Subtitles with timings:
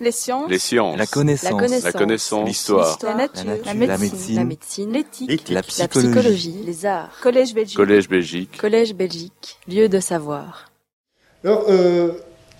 [0.00, 0.48] Les sciences.
[0.50, 0.96] Les sciences.
[0.96, 1.82] La connaissance.
[1.84, 2.46] La connaissance.
[2.48, 2.98] L'histoire.
[3.02, 3.44] La nature.
[3.46, 3.98] La La nature.
[3.98, 4.36] médecine.
[4.36, 4.92] La médecine.
[4.92, 5.28] L'éthique.
[5.28, 5.48] L'éthique.
[5.48, 6.08] La La psychologie.
[6.10, 6.62] psychologie.
[6.64, 7.10] Les arts.
[7.20, 7.76] Collège Belgique.
[7.76, 8.56] Collège Belgique.
[8.58, 9.58] Collège Belgique.
[9.66, 10.70] Lieu de savoir.
[11.44, 12.12] Alors, euh,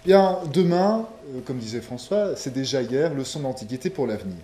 [0.04, 4.38] bien, demain, euh, comme disait François, c'est déjà hier, leçon d'antiquité pour l'avenir.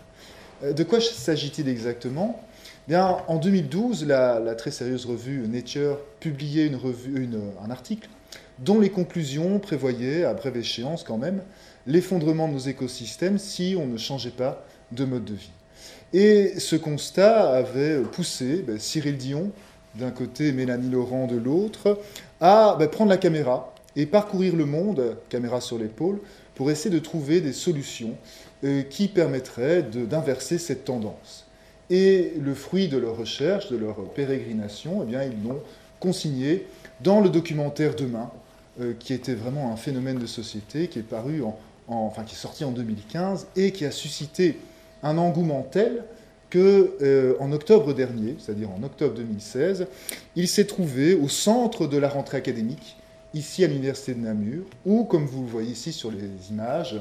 [0.62, 2.40] Euh, de quoi s'agit-il exactement?
[2.86, 8.08] Bien, en 2012, la, la très sérieuse revue Nature publiait une revue, une- un article
[8.58, 11.42] dont les conclusions prévoyaient, à brève échéance quand même,
[11.86, 15.50] l'effondrement de nos écosystèmes si on ne changeait pas de mode de vie.
[16.12, 19.50] Et ce constat avait poussé ben, Cyril Dion,
[19.96, 22.00] d'un côté, Mélanie Laurent de l'autre,
[22.40, 26.20] à ben, prendre la caméra et parcourir le monde, caméra sur l'épaule,
[26.54, 28.14] pour essayer de trouver des solutions
[28.64, 31.46] euh, qui permettraient d'inverser cette tendance.
[31.90, 35.60] Et le fruit de leur recherche, de leur pérégrination, eh bien, ils l'ont
[36.00, 36.66] consigné
[37.02, 38.30] dans le documentaire Demain,
[38.80, 42.34] euh, qui était vraiment un phénomène de société, qui est paru en, en- enfin, qui
[42.34, 44.58] est sorti en 2015 et qui a suscité
[45.02, 46.04] un engouement tel
[46.50, 49.86] que euh, en octobre dernier, c'est-à-dire en octobre 2016,
[50.36, 52.96] il s'est trouvé au centre de la rentrée académique,
[53.34, 57.00] ici à l'université de Namur, où, comme vous le voyez ici sur les images,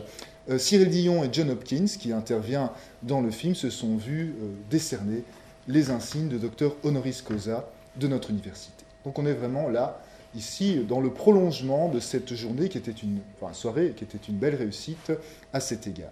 [0.50, 2.72] euh, Cyril Dion et John Hopkins, qui intervient
[3.04, 5.24] dans le film, se sont vus euh, décerner
[5.68, 8.84] les insignes de docteur honoris causa de notre université.
[9.06, 10.02] Donc on est vraiment là,
[10.36, 13.20] ici, dans le prolongement de cette journée qui était une
[13.54, 15.12] soirée qui était une belle réussite
[15.52, 16.12] à cet égard.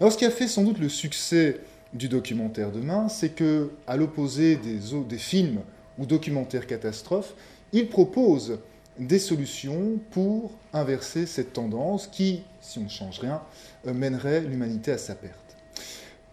[0.00, 1.60] Alors ce qui a fait sans doute le succès
[1.92, 5.60] du documentaire Demain, c'est que, à l'opposé des films
[5.98, 7.34] ou documentaires catastrophes,
[7.72, 8.58] il propose
[8.98, 13.40] des solutions pour inverser cette tendance qui, si on ne change rien,
[13.86, 15.49] euh, mènerait l'humanité à sa perte.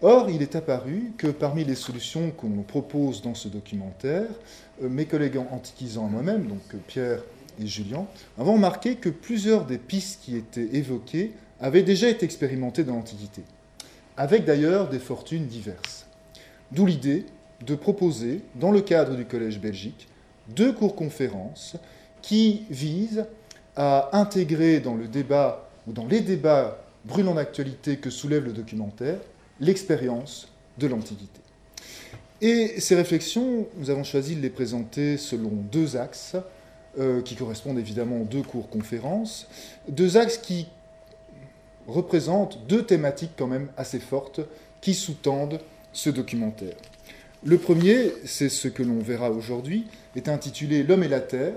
[0.03, 4.27] Or, il est apparu que parmi les solutions qu'on propose dans ce documentaire,
[4.83, 7.23] euh, mes collègues antiquisants et moi-même, donc euh, Pierre
[7.59, 8.05] et Julien,
[8.37, 13.41] avons remarqué que plusieurs des pistes qui étaient évoquées avaient déjà été expérimentées dans l'Antiquité,
[14.17, 16.05] avec d'ailleurs des fortunes diverses.
[16.71, 17.25] D'où l'idée
[17.65, 20.07] de proposer, dans le cadre du Collège Belgique,
[20.49, 21.75] deux cours-conférences
[22.21, 23.25] qui visent
[23.75, 29.17] à intégrer dans le débat ou dans les débats brûlants d'actualité que soulève le documentaire
[29.59, 30.47] l'expérience
[30.77, 31.39] de l'Antiquité.
[32.41, 36.35] Et ces réflexions, nous avons choisi de les présenter selon deux axes,
[36.99, 39.47] euh, qui correspondent évidemment aux deux cours-conférences,
[39.87, 40.67] deux axes qui
[41.87, 44.41] représentent deux thématiques quand même assez fortes
[44.81, 45.59] qui sous-tendent
[45.93, 46.75] ce documentaire.
[47.43, 49.85] Le premier, c'est ce que l'on verra aujourd'hui,
[50.15, 51.53] est intitulé L'homme et la terre,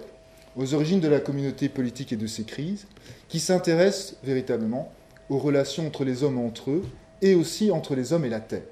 [0.57, 2.87] aux origines de la communauté politique et de ses crises,
[3.29, 4.93] qui s'intéresse véritablement
[5.29, 6.85] aux relations entre les hommes entre eux
[7.23, 8.63] et aussi entre les hommes et la terre.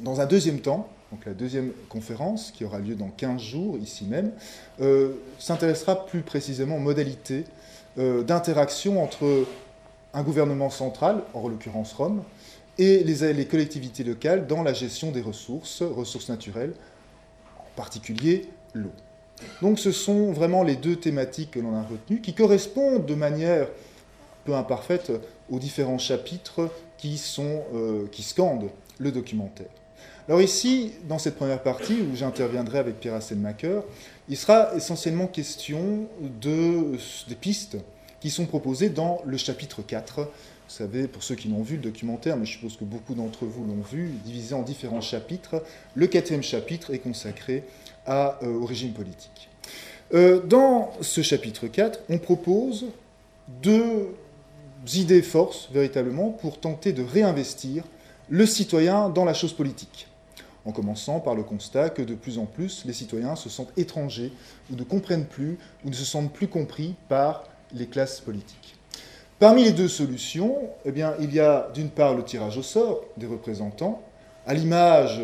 [0.00, 4.04] Dans un deuxième temps, donc la deuxième conférence, qui aura lieu dans 15 jours, ici
[4.04, 4.32] même,
[4.80, 7.44] euh, s'intéressera plus précisément aux modalités
[7.98, 9.46] euh, d'interaction entre
[10.14, 12.22] un gouvernement central, en l'occurrence Rome,
[12.78, 16.72] et les, les collectivités locales dans la gestion des ressources, ressources naturelles,
[17.58, 18.92] en particulier l'eau.
[19.62, 23.68] Donc ce sont vraiment les deux thématiques que l'on a retenues, qui correspondent de manière
[24.44, 25.12] peu imparfaite
[25.50, 29.68] aux différents chapitres qui, sont, euh, qui scandent le documentaire.
[30.28, 33.80] Alors ici, dans cette première partie, où j'interviendrai avec Pierre Asselmacher,
[34.28, 36.06] il sera essentiellement question
[36.40, 36.96] de,
[37.28, 37.78] des pistes
[38.20, 40.20] qui sont proposées dans le chapitre 4.
[40.20, 40.26] Vous
[40.68, 43.64] savez, pour ceux qui l'ont vu, le documentaire, mais je suppose que beaucoup d'entre vous
[43.64, 45.64] l'ont vu, divisé en différents chapitres.
[45.94, 47.64] Le quatrième chapitre est consacré
[48.06, 49.48] à, euh, au régime politique.
[50.14, 52.86] Euh, dans ce chapitre 4, on propose
[53.62, 54.14] deux
[54.94, 57.84] idées forces, véritablement, pour tenter de réinvestir
[58.28, 60.06] le citoyen dans la chose politique.
[60.64, 64.32] En commençant par le constat que de plus en plus, les citoyens se sentent étrangers,
[64.70, 68.76] ou ne comprennent plus, ou ne se sentent plus compris par les classes politiques.
[69.38, 73.02] Parmi les deux solutions, eh bien, il y a d'une part le tirage au sort
[73.16, 74.02] des représentants,
[74.46, 75.22] à l'image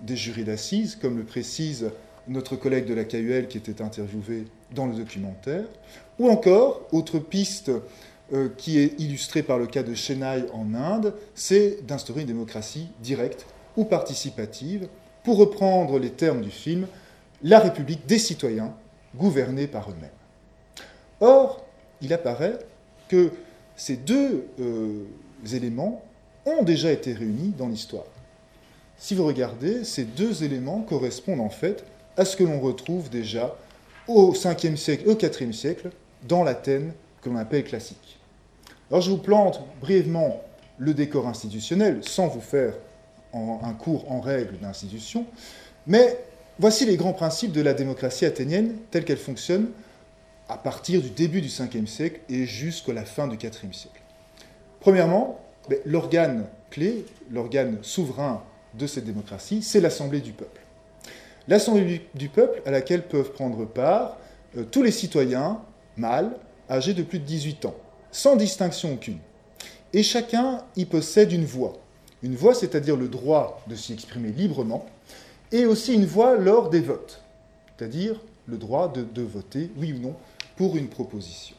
[0.00, 1.90] des jurys d'assises, comme le précise
[2.28, 5.64] notre collègue de la KUL qui était interviewé dans le documentaire,
[6.18, 7.70] ou encore, autre piste
[8.32, 12.88] euh, qui est illustrée par le cas de Chennai en Inde, c'est d'instaurer une démocratie
[13.00, 13.46] directe
[13.76, 14.88] ou participative,
[15.22, 16.86] pour reprendre les termes du film,
[17.42, 18.74] la République des citoyens,
[19.14, 20.10] gouvernée par eux-mêmes.
[21.20, 21.64] Or,
[22.00, 22.58] il apparaît
[23.08, 23.30] que
[23.76, 25.04] ces deux euh,
[25.52, 26.02] éléments
[26.46, 28.06] ont déjà été réunis dans l'histoire.
[28.98, 31.84] Si vous regardez, ces deux éléments correspondent en fait
[32.16, 33.56] à ce que l'on retrouve déjà
[34.08, 35.90] au 5e siècle, au 4e siècle,
[36.26, 38.15] dans l'Athènes que l'on appelle classique.
[38.90, 40.42] Alors je vous plante brièvement
[40.78, 42.74] le décor institutionnel, sans vous faire
[43.34, 45.26] un cours en règle d'institution,
[45.86, 46.18] mais
[46.58, 49.68] voici les grands principes de la démocratie athénienne telle qu'elle fonctionne
[50.48, 54.00] à partir du début du 5e siècle et jusqu'à la fin du 4e siècle.
[54.80, 58.42] Premièrement, ben, l'organe clé, l'organe souverain
[58.74, 60.60] de cette démocratie, c'est l'Assemblée du peuple.
[61.48, 64.16] L'Assemblée du peuple à laquelle peuvent prendre part
[64.56, 65.60] euh, tous les citoyens
[65.96, 66.30] mâles
[66.70, 67.74] âgés de plus de 18 ans,
[68.16, 69.18] sans distinction aucune.
[69.92, 71.74] Et chacun y possède une voix.
[72.22, 74.86] Une voix, c'est-à-dire le droit de s'y exprimer librement,
[75.52, 77.20] et aussi une voix lors des votes,
[77.76, 80.14] c'est-à-dire le droit de, voter, oui ou non,
[80.56, 81.54] pour une proposition.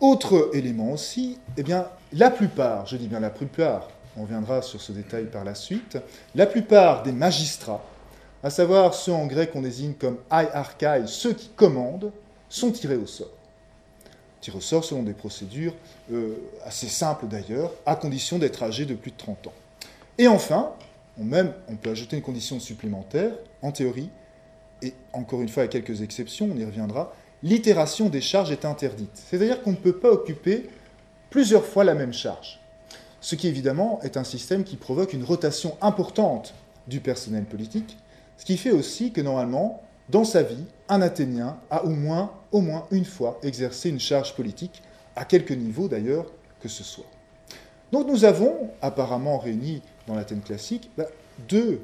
[0.00, 3.88] Autre élément aussi, eh bien, la plupart, je dis bien la plupart,
[4.18, 5.96] on reviendra sur ce détail par la suite,
[6.34, 7.82] la plupart des magistrats,
[8.42, 12.12] à savoir ceux en grec qu'on désigne comme archai, ceux qui commandent,
[12.50, 13.37] sont tirés au sort.
[14.40, 15.74] Tirés au sort selon des procédures
[16.12, 19.52] euh, assez simples d'ailleurs, à condition d'être âgés de plus de 30 ans.
[20.16, 20.72] Et enfin,
[21.20, 21.26] on,
[21.68, 23.32] on peut ajouter une condition supplémentaire,
[23.62, 24.10] en théorie,
[24.82, 27.12] et encore une fois à quelques exceptions, on y reviendra,
[27.42, 29.10] l'itération des charges est interdite.
[29.14, 30.68] C'est-à-dire qu'on ne peut pas occuper
[31.30, 32.60] plusieurs fois la même charge.
[33.20, 36.54] Ce qui évidemment est un système qui provoque une rotation importante
[36.86, 37.96] du personnel politique,
[38.36, 42.60] ce qui fait aussi que normalement, dans sa vie, un Athénien a au moins, au
[42.60, 44.82] moins une fois exercé une charge politique,
[45.16, 46.26] à quelque niveau d'ailleurs
[46.60, 47.06] que ce soit.
[47.92, 51.06] Donc nous avons apparemment réuni dans l'Athènes classique bah,
[51.48, 51.80] deux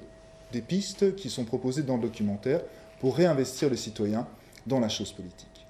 [0.52, 2.60] des pistes qui sont proposées dans le documentaire
[3.00, 4.26] pour réinvestir le citoyen
[4.66, 5.66] dans la chose politique.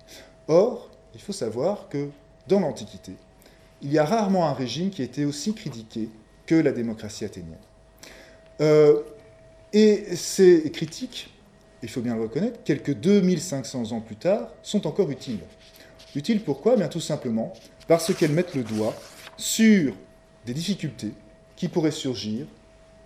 [0.48, 2.10] Or, il faut savoir que
[2.48, 3.12] dans l'Antiquité,
[3.82, 6.08] il y a rarement un régime qui été aussi critiqué
[6.46, 7.58] que la démocratie athénienne.
[8.60, 9.00] Euh,
[9.72, 11.33] et ces critiques,
[11.84, 15.40] il faut bien le reconnaître, quelques 2500 ans plus tard, sont encore utiles.
[16.16, 16.76] Utiles pourquoi?
[16.76, 17.52] Bien tout simplement
[17.86, 18.94] parce qu'elles mettent le doigt
[19.36, 19.94] sur
[20.46, 21.12] des difficultés
[21.56, 22.46] qui pourraient surgir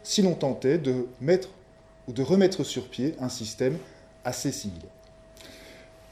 [0.05, 1.49] si l'on tentait de mettre
[2.07, 3.77] ou de remettre sur pied un système
[4.25, 4.91] assez similaire.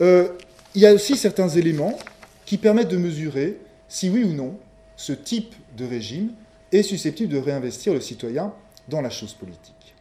[0.01, 0.29] Euh,
[0.75, 1.97] il y a aussi certains éléments
[2.45, 3.59] qui permettent de mesurer
[3.89, 4.59] si oui ou non
[4.97, 6.33] ce type de régime
[6.73, 8.53] est susceptible de réinvestir le citoyen
[8.89, 9.95] dans la chose politique.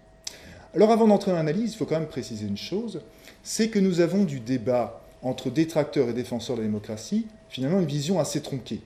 [0.76, 3.02] Alors avant d'entrer dans l'analyse, il faut quand même préciser une chose,
[3.44, 7.86] c'est que nous avons du débat entre détracteurs et défenseurs de la démocratie, finalement une
[7.86, 8.82] vision assez tronquée.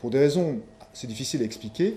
[0.00, 0.58] Pour des raisons,
[0.92, 1.94] c'est difficile à expliquer,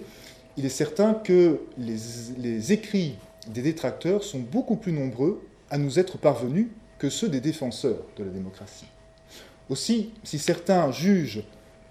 [0.55, 3.15] il est certain que les, écrits
[3.47, 6.67] des détracteurs sont beaucoup plus nombreux à nous être parvenus
[6.99, 8.85] que ceux des défenseurs de la démocratie.
[9.69, 11.43] Aussi, si certains jugent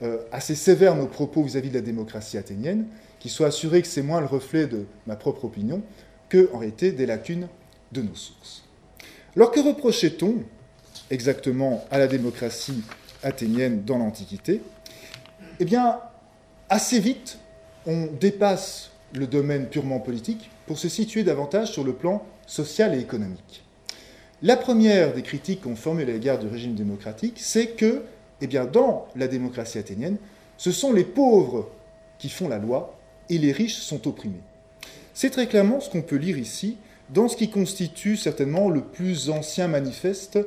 [0.03, 2.87] euh, assez sévères nos propos vis-à-vis de la démocratie athénienne,
[3.19, 5.83] qu'ils soient assurés que c'est moins le reflet de ma propre opinion
[6.31, 7.49] que, en réalité, des lacunes
[7.93, 8.65] de nos sources.
[9.37, 10.37] Alors que reprochait-on
[11.11, 12.83] exactement à la démocratie
[13.23, 14.63] athénienne dans l'Antiquité?
[15.59, 15.99] Eh bien,
[16.71, 17.39] assez vite,
[17.87, 23.01] on dépasse le domaine purement politique pour se situer davantage sur le plan social et
[23.01, 23.65] économique.
[24.43, 28.05] La première des critiques qu'on formule à l'égard du régime démocratique, c'est que,
[28.41, 30.17] eh bien, dans la démocratie athénienne,
[30.57, 31.69] ce sont les pauvres
[32.19, 32.99] qui font la loi
[33.29, 34.41] et les riches sont opprimés.
[35.15, 36.77] C'est très clairement ce qu'on peut lire ici
[37.11, 40.39] dans ce qui constitue certainement le plus ancien manifeste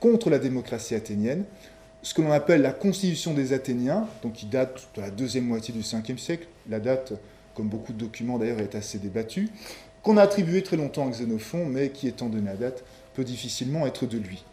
[0.00, 1.44] contre la démocratie athénienne,
[2.02, 5.74] ce que l'on appelle la Constitution des Athéniens, donc qui date de la deuxième moitié
[5.74, 6.46] du 5e siècle.
[6.70, 7.14] La date,
[7.54, 9.48] comme beaucoup de documents d'ailleurs, est assez débattue,
[10.02, 12.84] qu'on a attribué très longtemps à Xénophon, mais qui, étant donné la date,
[13.14, 14.44] peut difficilement être de lui.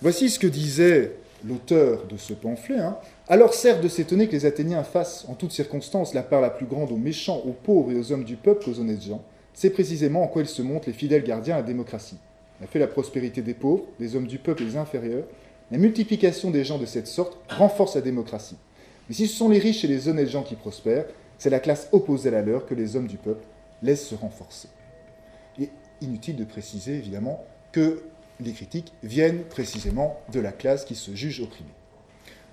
[0.00, 1.12] Voici ce que disait
[1.46, 2.78] l'auteur de ce pamphlet.
[2.78, 2.96] Hein.
[3.28, 6.66] Alors certes de s'étonner que les Athéniens fassent en toutes circonstances la part la plus
[6.66, 9.22] grande aux méchants, aux pauvres et aux hommes du peuple qu'aux honnêtes gens,
[9.52, 12.18] c'est précisément en quoi ils se montrent les fidèles gardiens à la démocratie.
[12.62, 15.24] a fait la prospérité des pauvres, des hommes du peuple et des inférieurs.
[15.70, 18.56] La multiplication des gens de cette sorte renforce la démocratie.
[19.08, 21.06] Mais si ce sont les riches et les honnêtes gens qui prospèrent,
[21.38, 23.44] c'est la classe opposée à la leur que les hommes du peuple
[23.82, 24.68] laissent se renforcer.
[25.60, 25.68] Et
[26.00, 28.02] inutile de préciser évidemment que
[28.40, 31.70] les critiques viennent précisément de la classe qui se juge opprimée.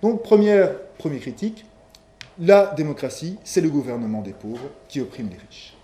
[0.01, 1.65] Donc, première, critique,
[2.39, 5.75] la démocratie, c'est le gouvernement des pauvres qui opprime les riches.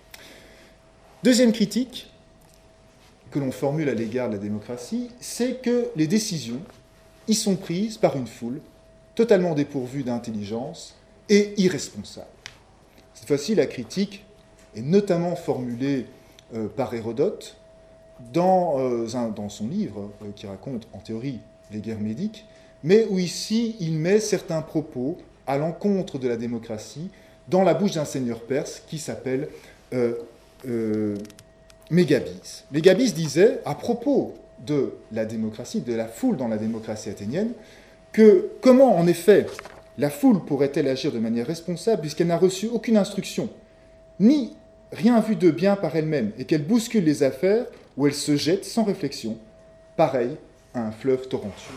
[1.24, 2.12] Deuxième critique
[3.32, 6.62] que l'on formule à l'égard de la démocratie, c'est que les décisions
[7.28, 8.62] y sont prises par une foule
[9.16, 10.96] totalement dépourvue d'intelligence
[11.30, 12.28] et irresponsable.
[13.14, 14.24] Cette fois-ci, la critique
[14.76, 16.06] est notamment formulée
[16.54, 17.57] euh, par Hérodote,
[18.34, 21.40] dans, euh, dans son livre euh, qui raconte en théorie
[21.72, 22.46] les guerres médiques,
[22.84, 27.10] mais où ici il met certains propos à l'encontre de la démocratie
[27.48, 29.48] dans la bouche d'un seigneur perse qui s'appelle
[29.94, 31.16] euh,
[31.90, 32.66] Mégabis.
[32.72, 34.34] Mégabis disait à propos
[34.66, 37.52] de la démocratie, de la foule dans la démocratie athénienne,
[38.12, 39.46] que comment en effet
[39.98, 43.50] la foule pourrait-elle agir de manière responsable puisqu'elle n'a reçu aucune instruction,
[44.20, 44.54] ni
[44.92, 47.66] rien vu de bien par elle-même, et qu'elle bouscule les affaires
[47.98, 49.38] où elle se jette sans réflexion,
[49.96, 50.38] pareil
[50.74, 51.74] à un fleuve torrentueux.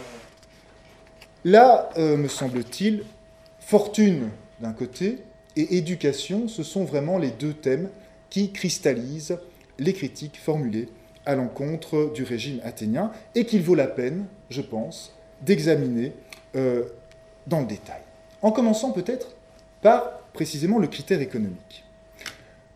[1.45, 3.05] Là, euh, me semble-t-il,
[3.61, 4.29] fortune
[4.61, 5.19] d'un côté
[5.57, 7.89] et éducation, ce sont vraiment les deux thèmes
[8.29, 9.39] qui cristallisent
[9.79, 10.89] les critiques formulées
[11.25, 16.13] à l'encontre du régime athénien et qu'il vaut la peine, je pense, d'examiner
[16.57, 16.85] euh,
[17.47, 18.03] dans le détail.
[18.43, 19.35] En commençant peut-être
[19.81, 21.85] par précisément le critère économique.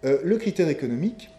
[0.04, 1.30] Euh, le critère économique,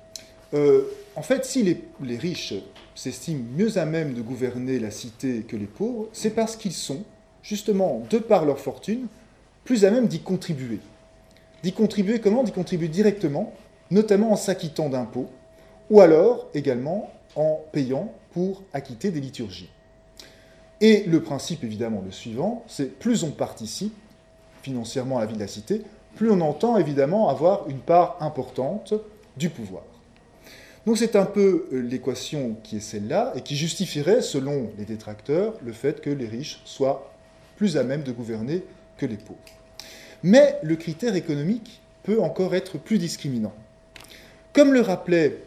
[1.15, 2.53] en fait, si les, riches
[2.93, 7.03] s'estiment mieux à même de gouverner la cité que les pauvres, c'est parce qu'ils sont,
[7.41, 9.07] justement, de par leur fortune,
[9.63, 10.79] plus à même d'y contribuer.
[11.63, 12.43] D'y contribuer comment?
[12.43, 13.53] D'y contribuer directement,
[13.91, 15.29] notamment en s'acquittant d'impôts,
[15.89, 19.69] ou alors également en payant pour acquitter des liturgies.
[20.81, 23.95] Et le principe, évidemment, le suivant, c'est plus on participe
[24.61, 25.81] financièrement à la vie de la cité,
[26.15, 28.93] plus on entend évidemment avoir une part importante
[29.37, 29.83] du pouvoir.
[30.85, 35.55] Donc c'est un peu euh, l'équation qui est celle-là et qui justifierait, selon les détracteurs,
[35.65, 37.11] le fait que les riches soient
[37.57, 38.63] plus à même de gouverner
[38.97, 39.39] que les pauvres.
[40.21, 43.53] Mais le critère économique peut encore être plus discriminant.
[44.53, 45.39] Comme le rappelait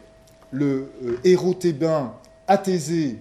[0.51, 2.15] le euh, héros thébain
[2.47, 3.17] Athésée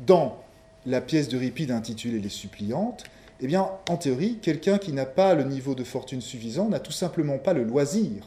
[0.00, 0.42] dans
[0.84, 3.04] la pièce d'Euripide intitulée Les Suppliantes,
[3.40, 6.92] eh bien, en théorie, quelqu'un qui n'a pas le niveau de fortune suffisant n'a tout
[6.92, 8.24] simplement pas le loisir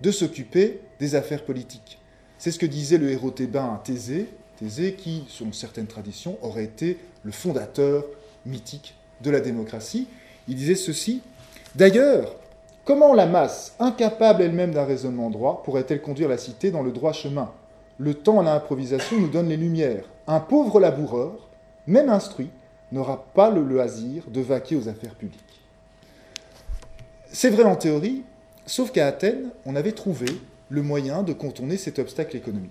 [0.00, 2.01] de s'occuper des affaires politiques.
[2.42, 4.26] C'est ce que disait le héros thébain Thésée,
[4.58, 8.04] Thésée qui, selon certaines traditions, aurait été le fondateur
[8.46, 10.08] mythique de la démocratie.
[10.48, 11.20] Il disait ceci
[11.76, 12.34] D'ailleurs,
[12.84, 17.12] comment la masse, incapable elle-même d'un raisonnement droit, pourrait-elle conduire la cité dans le droit
[17.12, 17.52] chemin?
[17.98, 20.10] Le temps à l'improvisation nous donne les lumières.
[20.26, 21.48] Un pauvre laboureur,
[21.86, 22.50] même instruit,
[22.90, 25.60] n'aura pas le loisir de vaquer aux affaires publiques.
[27.30, 28.24] C'est vrai en théorie,
[28.66, 30.26] sauf qu'à Athènes, on avait trouvé
[30.72, 32.70] le moyen de contourner cet obstacle économique.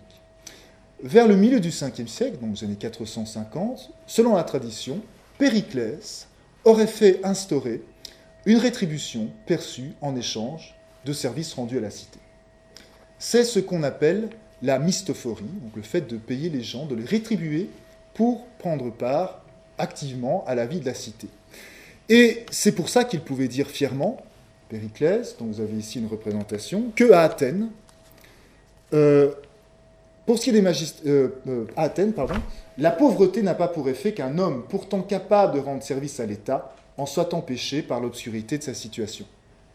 [1.04, 5.02] Vers le milieu du 5e siècle, donc les années 450, selon la tradition,
[5.38, 6.28] Périclès
[6.66, 7.84] aurait fait instaurer
[8.48, 12.18] une rétribution perçue en échange de services rendus à la cité.
[13.20, 14.30] C'est ce qu'on appelle
[14.64, 17.70] la mystophorie, donc le fait de payer les gens, de les rétribuer
[18.16, 19.44] pour prendre part
[19.78, 21.28] activement à la vie de la cité.
[22.10, 24.18] Et c'est pour ça qu'il pouvait dire fièrement,
[24.70, 27.70] Périclès, dont vous avez ici une représentation, que à Athènes,
[28.94, 29.32] euh,
[30.26, 32.36] pour ce qui est des magistrats, euh, euh, à Athènes, pardon,
[32.78, 36.74] la pauvreté n'a pas pour effet qu'un homme pourtant capable de rendre service à l'État
[36.98, 39.26] en soit empêché par l'obscurité de sa situation.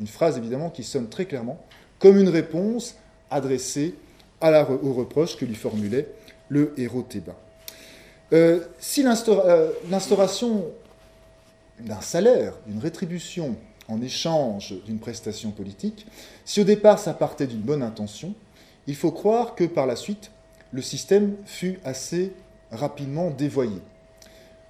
[0.01, 1.59] Une phrase évidemment qui sonne très clairement
[1.99, 2.97] comme une réponse
[3.31, 3.95] adressée
[4.43, 6.09] au reproche que lui formulait
[6.51, 7.35] le héros thébain.
[8.79, 10.67] Si l'instauration
[11.81, 13.57] d'un salaire, d'une rétribution
[13.89, 16.07] en échange d'une prestation politique,
[16.45, 18.35] si au départ ça partait d'une bonne intention,
[18.87, 20.31] il faut croire que par la suite,
[20.73, 22.33] le système fut assez
[22.71, 23.81] rapidement dévoyé.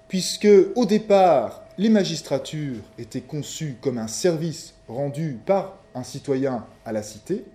[0.07, 6.91] Puisque au départ, les magistratures étaient conçues comme un service rendu par un citoyen à
[6.91, 7.45] la cité,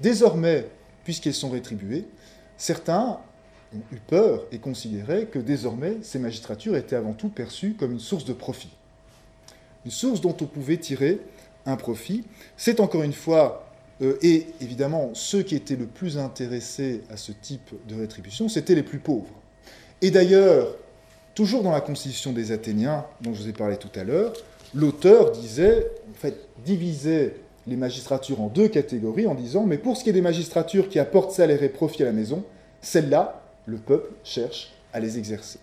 [0.00, 0.68] désormais,
[1.04, 2.06] puisqu'elles sont rétribuées,
[2.56, 3.18] certains
[3.74, 8.00] ont eu peur et considéraient que désormais ces magistratures étaient avant tout perçues comme une
[8.00, 8.70] source de profit.
[9.84, 11.20] Une source dont on pouvait tirer
[11.66, 12.24] un profit.
[12.56, 17.70] C'est encore une fois, et évidemment, ceux qui étaient le plus intéressés à ce type
[17.88, 19.34] de rétribution, c'étaient les plus pauvres.
[20.00, 20.74] Et d'ailleurs,
[21.34, 24.32] toujours dans la constitution des Athéniens, dont je vous ai parlé tout à l'heure,
[24.74, 30.04] l'auteur disait, en fait, divisait les magistratures en deux catégories en disant, mais pour ce
[30.04, 32.44] qui est des magistratures qui apportent salaire et profit à la maison,
[32.80, 35.58] celles-là, le peuple cherche à les exercer.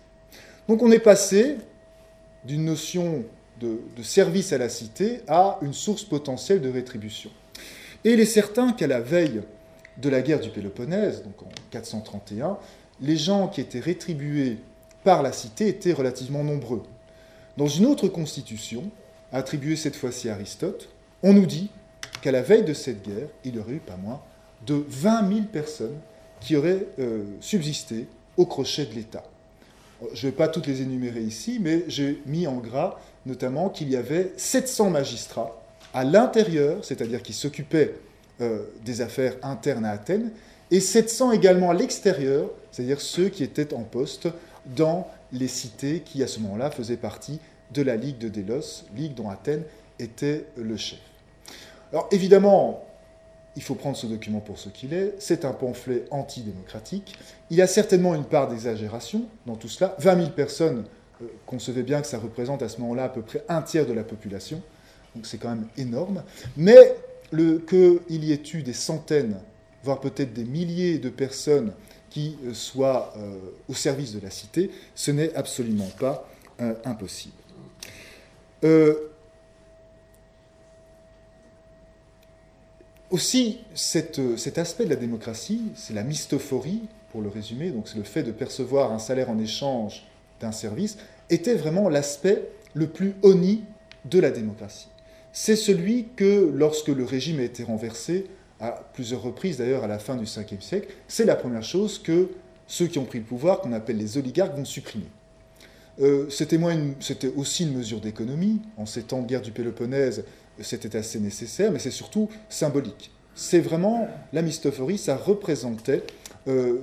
[0.68, 1.56] Donc on est passé
[2.44, 3.24] d'une notion
[3.60, 7.30] de, service à la cité à une source potentielle de rétribution.
[8.04, 9.42] Et il est certain qu'à la veille
[9.98, 12.56] de la guerre du Péloponnèse, donc en 431,
[13.00, 14.58] les gens qui étaient rétribués
[15.04, 16.82] par la cité étaient relativement nombreux.
[17.56, 18.90] Dans une autre constitution,
[19.32, 20.88] attribuée cette fois-ci à Aristote,
[21.22, 21.70] on nous dit
[22.22, 24.20] qu'à la veille de cette guerre, il y aurait eu pas moins
[24.66, 25.98] de 20 000 personnes
[26.40, 29.24] qui auraient euh, subsisté au crochet de l'État.
[30.14, 33.90] Je ne vais pas toutes les énumérer ici, mais j'ai mis en gras notamment qu'il
[33.90, 35.60] y avait 700 magistrats
[35.94, 37.94] à l'intérieur, c'est-à-dire qui s'occupaient
[38.40, 40.30] euh, des affaires internes à Athènes,
[40.70, 44.28] et 700 également à l'extérieur, c'est-à-dire ceux qui étaient en poste
[44.76, 47.40] dans les cités qui, à ce moment-là, faisaient partie
[47.72, 49.64] de la Ligue de Délos, ligue dont Athènes
[49.98, 50.98] était le chef.
[51.92, 52.84] Alors évidemment,
[53.56, 55.14] il faut prendre ce document pour ce qu'il est.
[55.18, 57.16] C'est un pamphlet antidémocratique.
[57.50, 59.96] Il a certainement une part d'exagération dans tout cela.
[59.98, 60.84] 20 000 personnes,
[61.20, 63.92] euh, concevez bien que ça représente à ce moment-là à peu près un tiers de
[63.92, 64.62] la population.
[65.14, 66.22] Donc c'est quand même énorme.
[66.56, 66.96] Mais
[67.30, 69.40] qu'il y ait eu des centaines,
[69.82, 71.72] voire peut-être des milliers de personnes
[72.10, 73.38] qui euh, soient euh,
[73.68, 76.26] au service de la cité, ce n'est absolument pas
[76.84, 77.32] impossible.
[83.10, 88.04] aussi, cet aspect de la démocratie, c'est la mystophorie, pour le résumer, donc c'est le
[88.04, 90.04] fait de percevoir un salaire en échange
[90.40, 90.96] d'un service,
[91.28, 93.64] était vraiment l'aspect le plus honni
[94.04, 94.88] de la démocratie.
[95.32, 98.26] C'est celui que, lorsque le régime a été renversé,
[98.60, 102.28] à plusieurs reprises d'ailleurs à la fin du 5e siècle, c'est la première chose que
[102.66, 105.06] ceux qui ont pris le pouvoir, qu'on appelle les oligarques, vont supprimer.
[106.00, 108.60] Euh, c'était aussi une mesure d'économie.
[108.76, 110.24] En ces temps de guerre du Péloponnèse,
[110.60, 113.10] c'était assez nécessaire, mais c'est surtout symbolique.
[113.34, 116.02] C'est vraiment, la mystophorie, ça représentait
[116.48, 116.78] euh,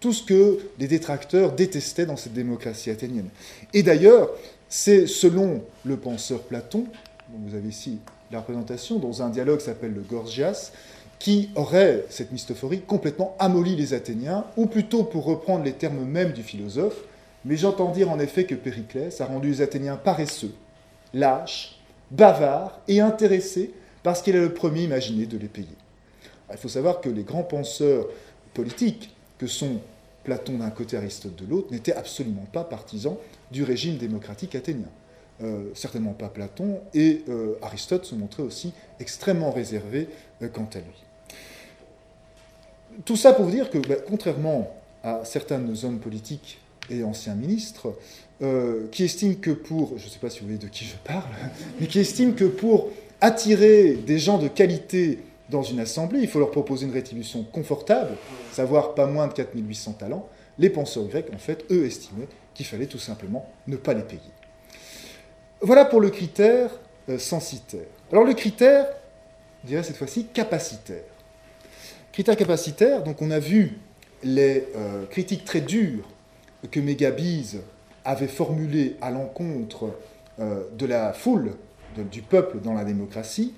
[0.00, 3.28] tout ce que les détracteurs détestaient dans cette démocratie athénienne.
[3.72, 4.30] Et d'ailleurs,
[4.68, 6.86] c'est selon le penseur Platon,
[7.30, 7.98] vous avez ici
[8.30, 10.72] la représentation, dans un dialogue qui s'appelle le Gorgias,
[11.18, 16.32] qui aurait, cette mystophorie, complètement amolli les Athéniens, ou plutôt, pour reprendre les termes mêmes
[16.32, 17.02] du philosophe,
[17.44, 20.54] mais j'entends dire en effet que Périclès a rendu les Athéniens paresseux,
[21.14, 21.80] lâches,
[22.10, 25.68] bavards et intéressés parce qu'il a le premier imaginé de les payer.
[26.50, 28.06] Il faut savoir que les grands penseurs
[28.54, 29.80] politiques, que sont
[30.24, 33.16] Platon d'un côté, Aristote de l'autre, n'étaient absolument pas partisans
[33.50, 34.88] du régime démocratique athénien.
[35.42, 40.08] Euh, certainement pas Platon, et euh, Aristote se montrait aussi extrêmement réservé
[40.40, 41.04] euh, quant à lui.
[43.04, 44.74] Tout ça pour vous dire que, bah, contrairement
[45.04, 47.94] à certains de nos hommes politiques et anciens ministres,
[48.92, 51.30] qui estiment que pour, je ne sais pas si vous voyez de qui je parle,
[51.80, 52.90] mais qui estiment que pour
[53.20, 58.16] attirer des gens de qualité dans une assemblée, il faut leur proposer une rétribution confortable,
[58.52, 60.28] savoir pas moins de 4800 talents,
[60.58, 64.20] les penseurs grecs, en fait, eux estimaient qu'il fallait tout simplement ne pas les payer.
[65.66, 66.70] Voilà pour le critère
[67.08, 67.88] euh, censitaire.
[68.12, 68.86] Alors le critère,
[69.64, 71.02] je dirais cette fois-ci, capacitaire.
[72.12, 73.80] Critère capacitaire, donc on a vu
[74.22, 76.08] les euh, critiques très dures
[76.70, 77.62] que Mégabise
[78.04, 79.90] avait formulées à l'encontre
[80.38, 81.54] euh, de la foule,
[82.12, 83.52] du peuple dans la démocratie.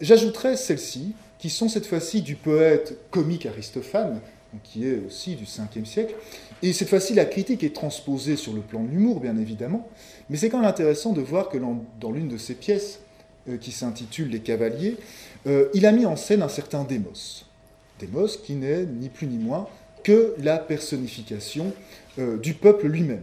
[0.00, 4.20] J'ajouterai celles-ci, qui sont cette fois-ci du poète comique Aristophane,
[4.64, 6.14] qui est aussi du 5e siècle.
[6.62, 9.88] Et cette fois-ci, la critique est transposée sur le plan de l'humour, bien évidemment,
[10.30, 13.00] mais c'est quand même intéressant de voir que dans l'une de ses pièces,
[13.48, 14.96] euh, qui s'intitule Les Cavaliers,
[15.46, 17.46] euh, il a mis en scène un certain Démos.
[17.98, 19.68] Démos qui n'est ni plus ni moins
[20.04, 21.72] que la personnification
[22.18, 23.22] euh, du peuple lui-même.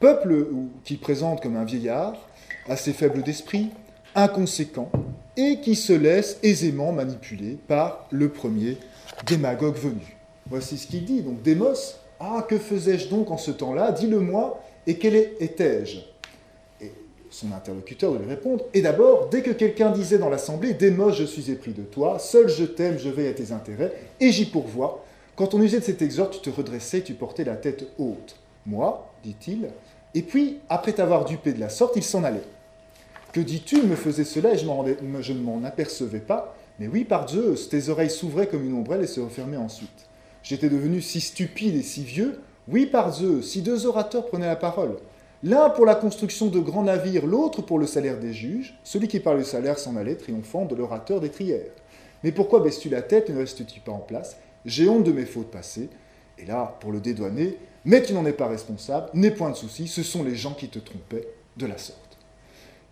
[0.00, 0.46] Peuple
[0.84, 2.14] qui présente comme un vieillard,
[2.68, 3.70] assez faible d'esprit,
[4.14, 4.90] inconséquent,
[5.36, 8.76] et qui se laisse aisément manipuler par le premier
[9.26, 10.15] démagogue venu.
[10.48, 11.22] Voici ce qu'il dit.
[11.22, 13.92] Donc Démos, ah, que faisais-je donc en ce temps-là?
[13.92, 15.98] Dis-le-moi, et quel étais-je?
[16.80, 16.92] Et
[17.30, 18.64] son interlocuteur devait répondre.
[18.74, 22.48] Et d'abord, dès que quelqu'un disait dans l'assemblée Démos, je suis épris de toi, seul
[22.48, 25.04] je t'aime, je veille à tes intérêts, et j'y pourvois,
[25.34, 28.36] quand on usait de cet exhort, tu te redressais, tu portais la tête haute.
[28.64, 29.68] Moi, dit-il,
[30.16, 32.40] et puis, après t'avoir dupé de la sorte, il s'en allait.
[33.32, 33.82] Que dis-tu?
[33.82, 34.64] Me faisait cela et je,
[35.20, 36.56] je ne m'en apercevais pas.
[36.80, 40.06] Mais oui, par Zeus, tes oreilles s'ouvraient comme une ombrelle et se refermaient ensuite.
[40.46, 42.38] J'étais devenu si stupide et si vieux.
[42.68, 44.96] Oui, par Zeus, si deux orateurs prenaient la parole.
[45.42, 48.78] L'un pour la construction de grands navires, l'autre pour le salaire des juges.
[48.84, 51.72] Celui qui parle du salaire s'en allait, triomphant de l'orateur des trières.
[52.22, 54.36] Mais pourquoi baisses-tu la tête et ne restes-tu pas en place?
[54.64, 55.88] J'ai honte de mes fautes passées.
[56.38, 59.88] Et là, pour le dédouaner, mais tu n'en es pas responsable, n'aie point de souci,
[59.88, 62.18] ce sont les gens qui te trompaient de la sorte.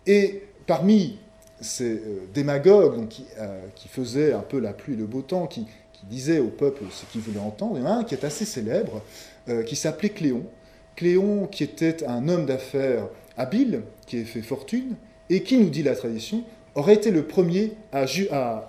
[0.05, 1.19] Et parmi
[1.61, 5.47] ces euh, démagogues qui, euh, qui, faisaient un peu la pluie et le beau temps,
[5.47, 5.67] qui,
[6.09, 7.77] disait au peuple ce qu'il voulait entendre.
[7.77, 9.01] Il y en a un qui est assez célèbre,
[9.49, 10.43] euh, qui s'appelait Cléon.
[10.95, 14.95] Cléon, qui était un homme d'affaires habile, qui a fait fortune,
[15.29, 16.43] et qui, nous dit la tradition,
[16.75, 18.05] aurait été le premier à,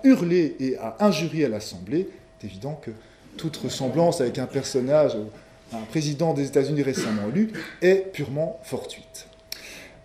[0.03, 2.09] hurler et à injurier à l'Assemblée.
[2.39, 2.91] C'est évident que
[3.37, 5.15] toute ressemblance avec un personnage,
[5.73, 9.27] un président des États-Unis récemment élu, est purement fortuite.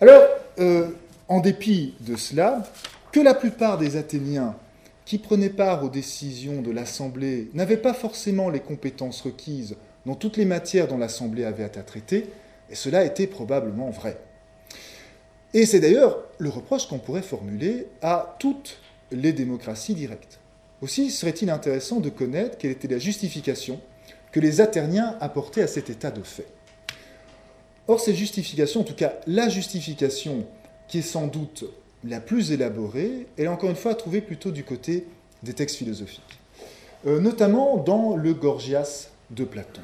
[0.01, 0.23] Alors,
[0.59, 0.88] euh,
[1.29, 2.64] en dépit de cela,
[3.12, 4.55] que la plupart des Athéniens
[5.05, 10.37] qui prenaient part aux décisions de l'Assemblée n'avaient pas forcément les compétences requises dans toutes
[10.37, 12.27] les matières dont l'Assemblée avait à traiter,
[12.71, 14.19] et cela était probablement vrai.
[15.55, 18.79] Et c'est d'ailleurs le reproche qu'on pourrait formuler à toutes
[19.11, 20.38] les démocraties directes.
[20.81, 23.81] Aussi serait-il intéressant de connaître quelle était la justification
[24.33, 26.47] que les Aterniens apportaient à cet état de fait.
[27.87, 30.47] Or, cette justification, en tout cas la justification
[30.88, 31.65] qui est sans doute
[32.05, 35.07] la plus élaborée, elle est encore une fois trouvée plutôt du côté
[35.43, 36.38] des textes philosophiques,
[37.07, 39.83] euh, notamment dans le Gorgias de Platon.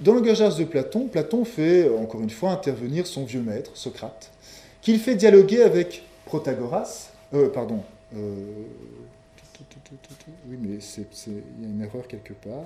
[0.00, 4.30] Dans le Gorgias de Platon, Platon fait encore une fois intervenir son vieux maître, Socrate,
[4.80, 7.82] qu'il fait dialoguer avec Protagoras, euh, pardon,
[8.16, 8.34] euh,
[10.48, 12.64] oui mais il y a une erreur quelque part.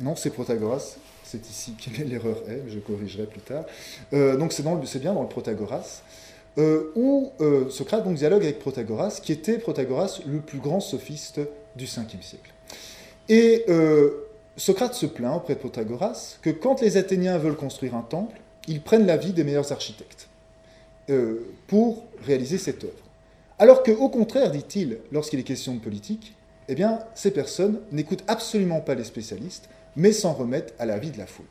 [0.00, 0.96] Non, c'est Protagoras.
[1.30, 3.64] C'est ici que l'erreur est, je corrigerai plus tard.
[4.12, 4.62] Euh, donc c'est
[4.98, 6.02] bien dans le Protagoras,
[6.58, 11.40] euh, où euh, Socrate dialogue avec Protagoras, qui était Protagoras le plus grand sophiste
[11.76, 12.52] du 5e siècle.
[13.28, 13.64] Et
[14.56, 18.82] Socrate se plaint auprès de Protagoras que quand les Athéniens veulent construire un temple, ils
[18.82, 20.28] prennent l'avis des meilleurs architectes
[21.68, 22.92] pour réaliser cette œuvre.
[23.60, 26.34] Alors qu'au contraire, dit-il, lorsqu'il est question de politique,
[26.66, 31.18] eh bien, ces personnes n'écoutent absolument pas les spécialistes, mais s'en remettent à l'avis de
[31.18, 31.46] la foule.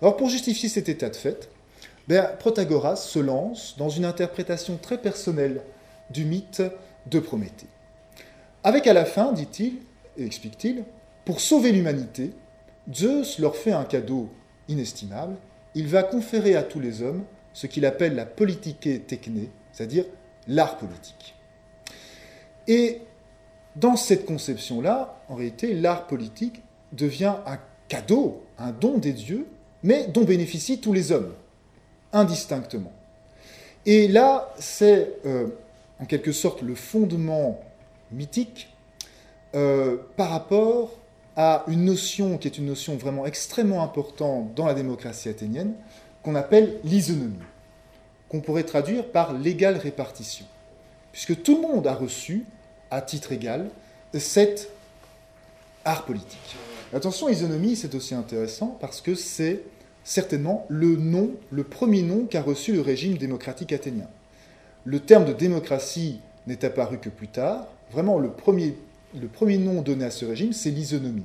[0.00, 1.48] Alors pour justifier cet état de fait,
[2.08, 5.62] ben, Protagoras se lance dans une interprétation très personnelle
[6.10, 6.62] du mythe
[7.06, 7.68] de Prométhée.
[8.64, 9.78] Avec à la fin, dit-il,
[10.16, 10.84] et explique-t-il,
[11.24, 12.32] pour sauver l'humanité,
[12.92, 14.28] Zeus leur fait un cadeau
[14.68, 15.36] inestimable,
[15.74, 20.04] il va conférer à tous les hommes ce qu'il appelle la politique techné, c'est-à-dire
[20.48, 21.34] l'art politique.
[22.66, 23.02] Et
[23.76, 26.62] dans cette conception-là, en réalité, l'art politique
[26.92, 29.46] devient un cadeau, un don des dieux,
[29.82, 31.32] mais dont bénéficient tous les hommes,
[32.12, 32.92] indistinctement.
[33.84, 35.48] Et là, c'est euh,
[36.00, 37.60] en quelque sorte le fondement
[38.12, 38.68] mythique
[39.54, 40.96] euh, par rapport
[41.36, 45.74] à une notion qui est une notion vraiment extrêmement importante dans la démocratie athénienne,
[46.22, 47.34] qu'on appelle l'isonomie,
[48.28, 50.46] qu'on pourrait traduire par l'égale répartition,
[51.10, 52.44] puisque tout le monde a reçu,
[52.90, 53.70] à titre égal,
[54.14, 54.68] cet
[55.84, 56.56] art politique.
[56.94, 59.62] Attention, isonomie, c'est aussi intéressant parce que c'est
[60.04, 64.08] certainement le nom, le premier nom qu'a reçu le régime démocratique athénien.
[64.84, 67.66] Le terme de démocratie n'est apparu que plus tard.
[67.92, 68.76] Vraiment, le premier,
[69.18, 71.24] le premier nom donné à ce régime, c'est l'isonomie.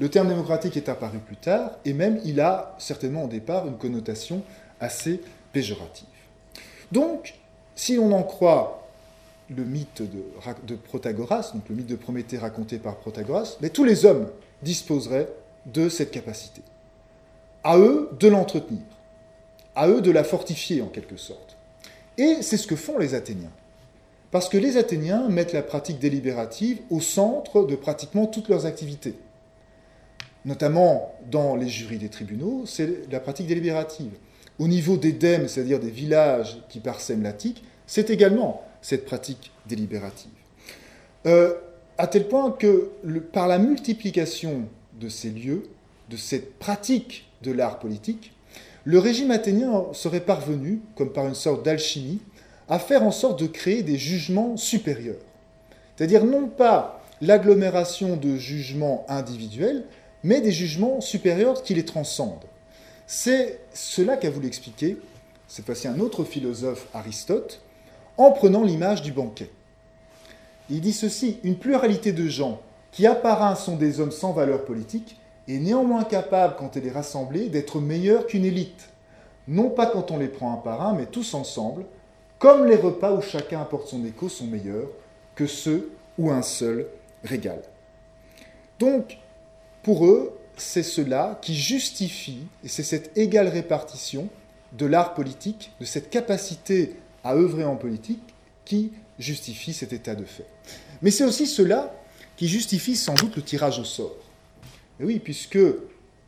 [0.00, 3.78] Le terme démocratique est apparu plus tard, et même il a certainement au départ une
[3.78, 4.42] connotation
[4.80, 5.20] assez
[5.52, 6.08] péjorative.
[6.92, 7.34] Donc,
[7.74, 8.86] si on en croit
[9.54, 14.04] le mythe de, Protagoras, donc le mythe de Prométhée raconté par Protagoras, mais tous les
[14.04, 14.28] hommes
[14.64, 15.28] disposeraient
[15.66, 16.62] de cette capacité.
[17.62, 18.82] À eux de l'entretenir,
[19.74, 21.56] à eux de la fortifier en quelque sorte.
[22.18, 23.52] Et c'est ce que font les Athéniens.
[24.30, 29.14] Parce que les Athéniens mettent la pratique délibérative au centre de pratiquement toutes leurs activités.
[30.44, 34.12] Notamment dans les jurys des tribunaux, c'est la pratique délibérative.
[34.58, 40.30] Au niveau des dèmes, c'est-à-dire des villages qui parsèment l'Attique, c'est également cette pratique délibérative.
[41.26, 41.54] Euh,
[41.98, 42.90] à tel point que
[43.32, 44.68] par la multiplication
[45.00, 45.64] de ces lieux,
[46.10, 48.32] de cette pratique de l'art politique,
[48.84, 52.20] le régime athénien serait parvenu, comme par une sorte d'alchimie,
[52.68, 55.20] à faire en sorte de créer des jugements supérieurs.
[55.96, 59.84] C'est-à-dire non pas l'agglomération de jugements individuels,
[60.22, 62.44] mais des jugements supérieurs qui les transcendent.
[63.06, 64.96] C'est cela qu'a voulu expliquer,
[65.46, 67.60] cette fois-ci un autre philosophe, Aristote,
[68.16, 69.50] en prenant l'image du banquet.
[70.70, 75.18] Il dit ceci, une pluralité de gens qui apparemment sont des hommes sans valeur politique
[75.48, 78.88] est néanmoins capable, quand elle est rassemblée, d'être meilleure qu'une élite.
[79.46, 81.84] Non pas quand on les prend un par un, mais tous ensemble,
[82.38, 84.88] comme les repas où chacun apporte son écho sont meilleurs
[85.34, 86.86] que ceux où un seul
[87.24, 87.62] régale.
[88.78, 89.18] Donc,
[89.82, 94.28] pour eux, c'est cela qui justifie, et c'est cette égale répartition
[94.72, 98.22] de l'art politique, de cette capacité à œuvrer en politique
[98.64, 100.46] qui justifie cet état de fait.
[101.02, 101.94] Mais c'est aussi cela
[102.36, 104.16] qui justifie sans doute le tirage au sort.
[105.00, 105.58] Et oui, puisque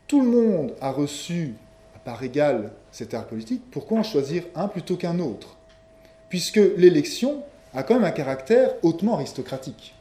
[0.06, 1.54] tout le monde a reçu
[1.94, 5.56] à part égale cet art politique, pourquoi en choisir un plutôt qu'un autre?
[6.28, 7.42] Puisque l'élection
[7.74, 9.94] a quand même un caractère hautement aristocratique.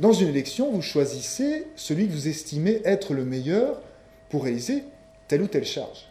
[0.00, 3.80] Dans une élection, vous choisissez celui que vous estimez être le meilleur
[4.30, 4.84] pour réaliser
[5.28, 6.08] telle ou telle charge.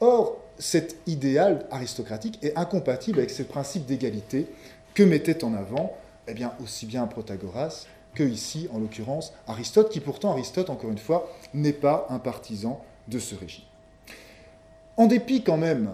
[0.00, 4.46] Or, cet idéal aristocratique est incompatible avec ce principe d'égalité
[4.94, 5.96] que mettait en avant
[6.28, 11.30] eh aussi bien Protagoras que ici, en l'occurrence, Aristote, qui pourtant, Aristote, encore une fois,
[11.52, 13.64] n'est pas un partisan de ce régime.
[14.96, 15.90] En dépit quand même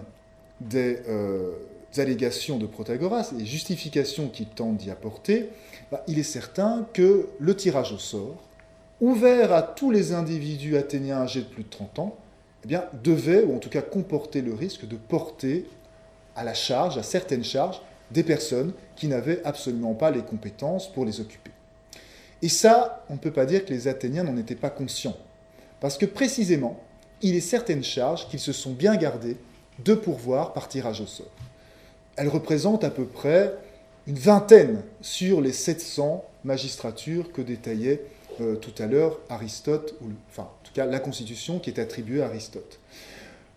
[0.59, 1.53] des, euh,
[1.97, 5.49] allégations de Protagoras et des justifications qu'il tente d'y apporter,
[5.91, 8.37] bah, il est certain que le tirage au sort,
[9.01, 12.15] ouvert à tous les individus athéniens âgés de plus de 30 ans,
[12.69, 15.65] eh devait, ou en tout cas comporter le risque de porter
[16.35, 21.05] à la charge, à certaines charges, des personnes qui n'avaient absolument pas les compétences pour
[21.05, 21.51] les occuper.
[22.41, 25.17] Et ça, on ne peut pas dire que les Athéniens n'en étaient pas conscients,
[25.79, 26.79] parce que précisément,
[27.21, 29.37] il est certaines charges qu'ils se sont bien gardées
[29.83, 31.31] de pourvoir par tirage au sort.
[32.15, 33.53] Elles représentent à peu près
[34.07, 38.03] une vingtaine sur les 700 magistratures que détaillait
[38.41, 39.95] euh, tout à l'heure Aristote,
[40.29, 42.79] enfin en tout cas la constitution qui est attribuée à Aristote.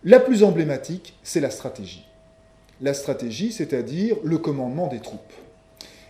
[0.03, 2.05] La plus emblématique, c'est la stratégie.
[2.81, 5.33] La stratégie, c'est-à-dire le commandement des troupes.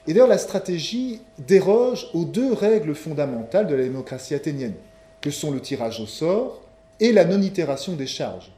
[0.07, 4.75] Et d'ailleurs, la stratégie déroge aux deux règles fondamentales de la démocratie athénienne.
[5.21, 6.61] que sont le tirage au sort
[6.99, 8.51] et la non-itération des charges,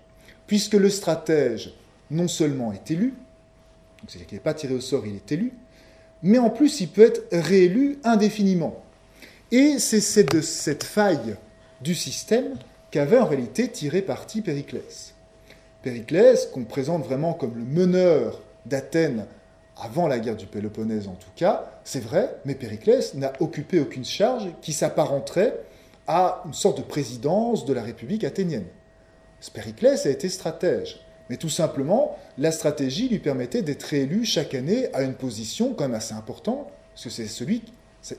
[0.48, 1.74] puisque le stratège
[2.12, 3.13] non seulement est élu,
[4.06, 5.54] c'est-à-dire qu'il n'est pas tiré au sort, il est élu,
[6.24, 8.84] mais en plus il peut être réélu indéfiniment.
[9.52, 11.38] Et c'est de cette faille
[11.82, 12.56] du système
[12.91, 15.13] qu'avait en réalité tiré parti Périclès.
[15.88, 19.26] Périclès, qu'on présente vraiment comme le meneur d'Athènes
[19.78, 24.04] avant la guerre du Péloponnèse en tout cas, c'est vrai, mais Périclès n'a occupé aucune
[24.04, 25.58] charge qui s'apparenterait
[26.06, 28.65] à une sorte de présidence de la République athénienne.
[29.54, 34.93] Périclès a été stratège, mais tout simplement, la stratégie lui permettait d'être réélu chaque année
[34.93, 37.62] à une position quand même assez importante, parce que c'est celui,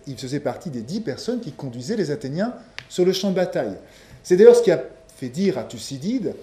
[0.06, 2.54] il faisait partie des dix personnes qui conduisaient les Athéniens
[2.88, 3.76] sur le champ de bataille.
[4.22, 4.82] C'est d'ailleurs ce qui a
[5.18, 6.34] fait dire à Thucydide,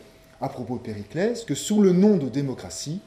[0.42, 3.02] à propos de Périclès, que sous le nom de démocratie,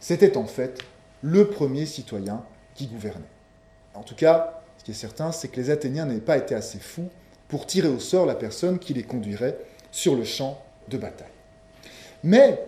[0.00, 0.80] c'était en fait
[1.22, 2.44] le premier citoyen
[2.74, 3.24] qui gouvernait.
[3.94, 6.78] En tout cas, ce qui est certain, c'est que les Athéniens n'avaient pas été assez
[6.78, 7.08] fous
[7.48, 9.56] pour tirer au sort la personne qui les conduirait
[9.90, 11.28] sur le champ de bataille.
[12.22, 12.66] Mais,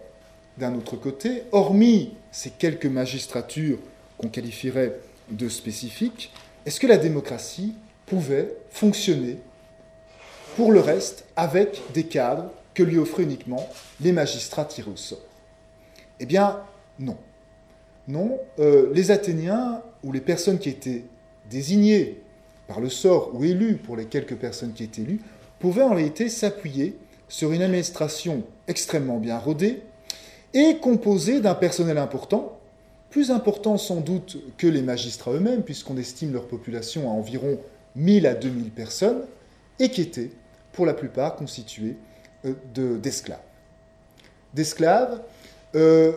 [0.59, 3.79] d'un autre côté, hormis ces quelques magistratures
[4.17, 4.99] qu'on qualifierait
[5.31, 6.33] de spécifiques,
[6.65, 7.75] est-ce que la démocratie
[8.07, 9.39] pouvait fonctionner
[10.57, 13.67] pour le reste avec des cadres que lui offraient uniquement
[14.03, 15.19] les magistrats tirés au sort
[16.21, 16.61] Eh bien,
[17.01, 17.17] non.
[18.07, 21.03] Non, euh, les Athéniens ou les personnes qui étaient
[21.51, 22.21] désignées
[22.69, 25.21] par le sort ou élues pour les quelques personnes qui étaient élues
[25.59, 26.97] pouvaient en réalité s'appuyer
[27.29, 29.83] sur une administration extrêmement bien rodée
[30.53, 32.59] et composée d'un personnel important,
[33.09, 37.59] plus important sans doute que les magistrats eux-mêmes, puisqu'on estime leur population à environ
[37.97, 39.23] 1000 à 2000 personnes,
[39.79, 40.31] et qui était
[40.73, 41.97] pour la plupart constituée
[42.47, 43.39] euh, d'esclaves.
[44.55, 45.21] D'esclaves
[45.75, 46.13] euh,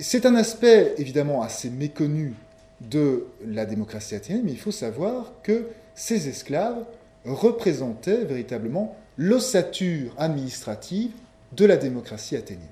[0.00, 2.34] c'est un aspect évidemment assez méconnu
[2.80, 6.84] de la démocratie athénienne, mais il faut savoir que ces esclaves
[7.24, 11.10] représentaient véritablement l'ossature administrative
[11.52, 12.66] de la démocratie athénienne.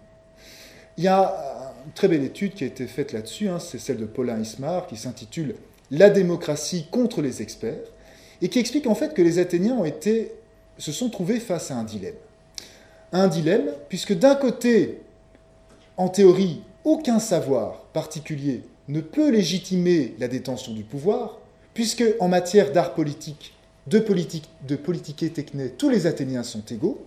[0.97, 3.99] Il y a une très belle étude qui a été faite là-dessus, hein, c'est celle
[3.99, 5.55] de Paulin Ismar, qui s'intitule
[5.91, 7.93] La démocratie contre les experts,
[8.43, 9.83] et qui explique en fait que les Athéniens
[10.79, 12.15] se sont trouvés face à un dilemme.
[13.13, 15.01] Un dilemme, puisque d'un côté,
[15.97, 21.39] en théorie, aucun savoir particulier ne peut légitimer la détention du pouvoir,
[21.75, 23.55] puisque en matière d'art politique,
[23.89, 27.05] de politique, de politique techné, tous les Athéniens sont égaux.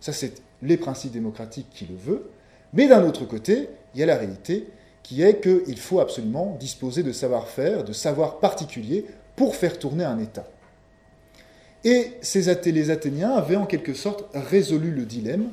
[0.00, 2.26] Ça, c'est les principes démocratiques qui le veulent.
[2.72, 4.68] Mais d'un autre côté, il y a la réalité
[5.02, 10.18] qui est qu'il faut absolument disposer de savoir-faire, de savoir particulier pour faire tourner un
[10.18, 10.46] État.
[11.84, 15.50] Et ces les Athéniens avaient en quelque sorte résolu le dilemme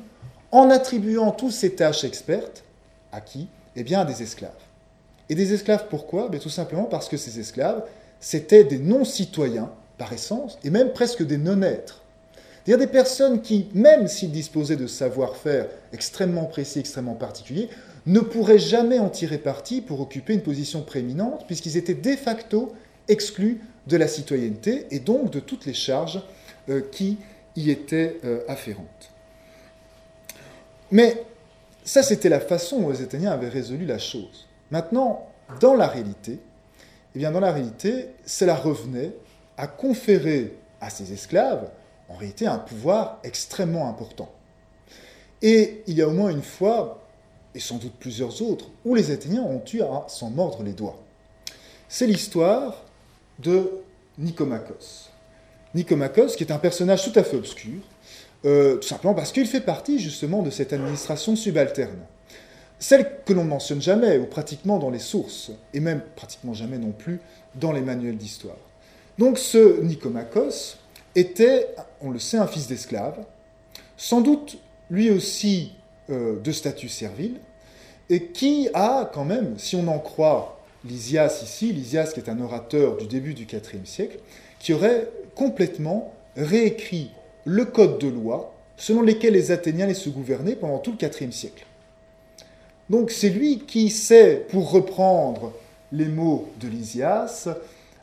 [0.50, 2.64] en attribuant toutes ces tâches expertes
[3.12, 3.48] à qui?
[3.76, 4.50] Eh bien, des esclaves.
[5.30, 6.28] Et des esclaves, pourquoi?
[6.28, 7.84] Ben, Tout simplement parce que ces esclaves,
[8.20, 12.02] c'était des non-citoyens, par essence, et même presque des non-êtres.
[12.64, 17.68] C'est-à-dire des personnes qui, même s'ils disposaient de savoir-faire extrêmement précis, extrêmement particulier,
[18.06, 22.72] ne pourraient jamais en tirer parti pour occuper une position prééminente, puisqu'ils étaient de facto
[23.08, 26.22] exclus de la citoyenneté et donc de toutes les charges
[26.68, 27.18] euh, qui
[27.56, 29.10] y étaient euh, afférentes.
[30.90, 31.24] Mais
[31.84, 34.46] ça, c'était la façon dont les Athéniens avaient résolu la chose.
[34.70, 35.26] Maintenant,
[35.60, 36.38] dans la réalité,
[37.14, 39.12] eh bien, dans la réalité, cela revenait
[39.56, 41.68] à conférer à ces esclaves,
[42.08, 44.30] en réalité, un pouvoir extrêmement important.
[45.40, 47.06] Et il y a au moins une fois,
[47.54, 50.98] et sans doute plusieurs autres, où les Athéniens ont eu à s'en mordre les doigts.
[51.88, 52.84] C'est l'histoire
[53.38, 53.70] de
[54.18, 55.10] Nicomachos.
[55.74, 57.80] Nicomachos, qui est un personnage tout à fait obscur,
[58.44, 61.98] euh, tout simplement parce qu'il fait partie justement de cette administration subalterne.
[62.78, 66.78] Celle que l'on ne mentionne jamais, ou pratiquement dans les sources, et même pratiquement jamais
[66.78, 67.20] non plus
[67.56, 68.56] dans les manuels d'histoire.
[69.18, 70.76] Donc ce Nicomachos
[71.16, 73.18] était, on le sait, un fils d'esclave,
[73.96, 74.58] sans doute
[74.90, 75.72] lui aussi
[76.10, 77.40] euh, de statut servile,
[78.08, 82.40] et qui a quand même, si on en croit Lysias ici, Lysias qui est un
[82.40, 84.18] orateur du début du IVe siècle,
[84.58, 87.10] qui aurait complètement réécrit
[87.44, 91.32] le code de loi selon lesquels les Athéniens les se gouvernaient pendant tout le IVe
[91.32, 91.66] siècle.
[92.90, 95.52] Donc c'est lui qui sait, pour reprendre
[95.92, 97.48] les mots de Lysias,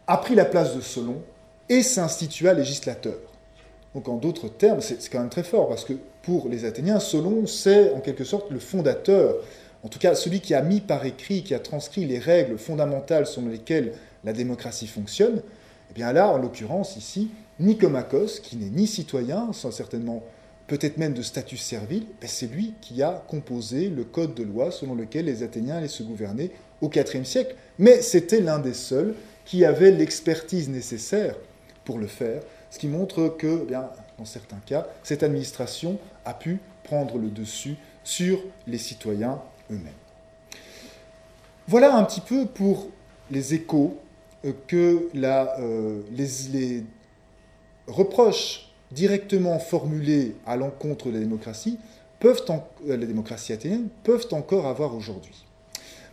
[0.07, 1.21] a pris la place de Solon
[1.69, 3.17] et s'institua législateur.
[3.95, 7.47] Donc en d'autres termes, c'est quand même très fort, parce que pour les Athéniens, Solon,
[7.47, 9.35] c'est en quelque sorte le fondateur,
[9.85, 13.27] en tout cas celui qui a mis par écrit, qui a transcrit les règles fondamentales
[13.27, 13.93] selon lesquelles
[14.23, 15.43] la démocratie fonctionne.
[15.91, 20.23] Eh bien là, en l'occurrence ici, Nicomachos, qui n'est ni citoyen, sans certainement
[20.65, 24.71] peut-être même de statut servile, ben, c'est lui qui a composé le code de loi
[24.71, 26.49] selon lequel les Athéniens allaient se gouverner
[26.81, 27.55] au IVe siècle.
[27.77, 29.13] Mais c'était l'un des seuls
[29.45, 31.35] qui avait l'expertise nécessaire
[31.83, 36.33] pour le faire, ce qui montre que, eh bien, dans certains cas, cette administration a
[36.33, 39.39] pu prendre le dessus sur les citoyens
[39.71, 39.93] eux-mêmes.
[41.67, 42.89] Voilà un petit peu pour
[43.31, 43.97] les échos
[44.45, 46.83] euh, que euh, les,
[47.87, 51.79] reproches directement formulés à l'encontre de la démocratie,
[52.23, 55.45] euh, la démocratie athénienne, peuvent encore avoir aujourd'hui.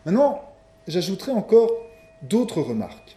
[0.05, 0.43] Maintenant,
[0.88, 1.71] j'ajouterai encore
[2.23, 3.17] d'autres remarques,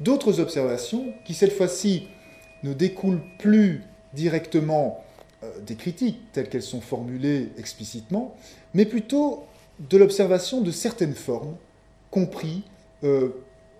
[0.00, 2.08] d'autres observations qui, cette fois-ci,
[2.62, 3.82] ne découlent plus
[4.14, 5.02] directement
[5.66, 8.36] des critiques telles qu'elles sont formulées explicitement,
[8.74, 9.44] mais plutôt
[9.88, 11.56] de l'observation de certaines formes,
[12.10, 12.62] compris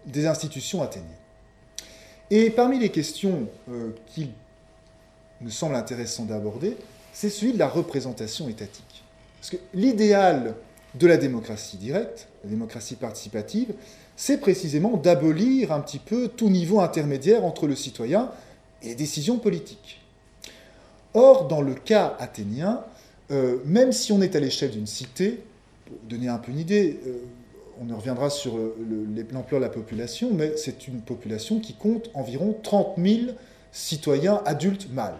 [0.06, 1.08] des institutions athéniennes.
[2.34, 4.30] Et parmi les questions euh, qu'il
[5.42, 6.78] me semble intéressant d'aborder,
[7.12, 9.04] c'est celui de la représentation étatique.
[9.38, 10.54] Parce que l'idéal
[10.94, 13.74] de la démocratie directe, la démocratie participative,
[14.16, 18.30] c'est précisément d'abolir un petit peu tout niveau intermédiaire entre le citoyen
[18.82, 20.00] et les décisions politiques.
[21.12, 22.82] Or, dans le cas athénien,
[23.30, 25.42] euh, même si on est à l'échelle d'une cité,
[25.86, 27.24] pour donner un peu une idée, euh,
[27.80, 28.58] on reviendra sur
[29.32, 33.32] l'ampleur de la population, mais c'est une population qui compte environ 30 000
[33.72, 35.18] citoyens adultes mâles.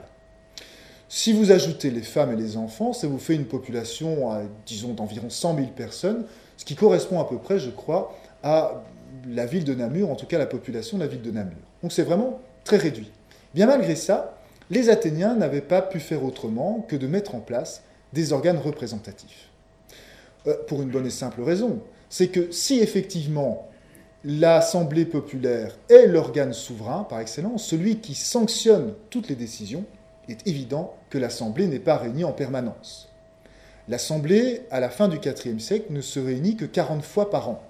[1.09, 4.31] Si vous ajoutez les femmes et les enfants, ça vous fait une population,
[4.67, 6.25] disons, d'environ 100 000 personnes,
[6.57, 8.85] ce qui correspond à peu près, je crois, à
[9.29, 11.59] la ville de Namur, en tout cas la population de la ville de Namur.
[11.83, 13.11] Donc c'est vraiment très réduit.
[13.55, 14.39] Bien malgré ça,
[14.71, 19.49] les Athéniens n'avaient pas pu faire autrement que de mettre en place des organes représentatifs.
[20.47, 21.81] Euh, pour une bonne et simple raison
[22.13, 23.71] c'est que si effectivement
[24.23, 29.87] l'Assemblée populaire est l'organe souverain par excellence, celui qui sanctionne toutes les décisions,
[30.29, 33.09] il est évident que l'Assemblée n'est pas réunie en permanence.
[33.89, 37.63] L'Assemblée, à la fin du IVe siècle, ne se réunit que 40 fois par an,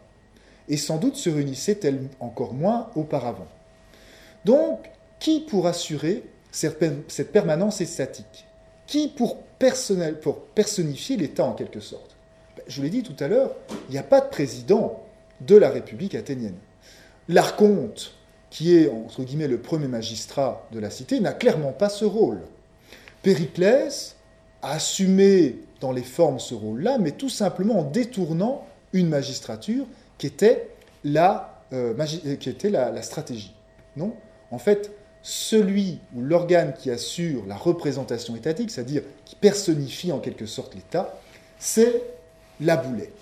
[0.68, 3.48] et sans doute se réunissait-elle encore moins auparavant.
[4.44, 8.44] Donc, qui pour assurer cette permanence statique
[8.88, 9.38] Qui pour,
[10.20, 12.11] pour personnifier l'État en quelque sorte?
[12.66, 13.54] Je l'ai dit tout à l'heure,
[13.88, 15.02] il n'y a pas de président
[15.40, 16.56] de la République athénienne.
[17.28, 18.14] L'archonte,
[18.50, 22.40] qui est entre guillemets le premier magistrat de la cité, n'a clairement pas ce rôle.
[23.22, 24.16] Périclès
[24.62, 29.86] a assumé dans les formes ce rôle-là, mais tout simplement en détournant une magistrature
[30.18, 30.68] qui était
[31.04, 31.94] la, euh,
[32.64, 33.54] la, la stratégie.
[33.96, 34.14] Non?
[34.50, 40.46] En fait, celui ou l'organe qui assure la représentation étatique, c'est-à-dire qui personnifie en quelque
[40.46, 41.18] sorte l'État,
[41.58, 42.02] c'est
[42.62, 43.12] la Boulet,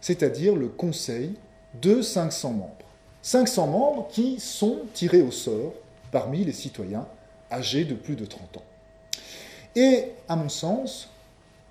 [0.00, 1.34] c'est-à-dire le conseil
[1.80, 2.74] de 500 membres.
[3.22, 5.72] 500 membres qui sont tirés au sort
[6.12, 7.06] parmi les citoyens
[7.50, 8.64] âgés de plus de 30 ans.
[9.74, 11.10] Et à mon sens,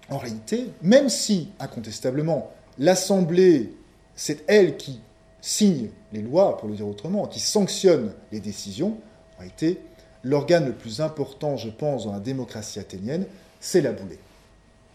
[0.10, 3.74] en réalité, même si incontestablement l'Assemblée,
[4.16, 5.00] c'est elle qui
[5.42, 8.98] signe les lois, pour le dire autrement, qui sanctionne les décisions,
[9.36, 9.80] en réalité,
[10.24, 13.26] l'organe le plus important, je pense, dans la démocratie athénienne,
[13.60, 14.20] c'est la Boulée.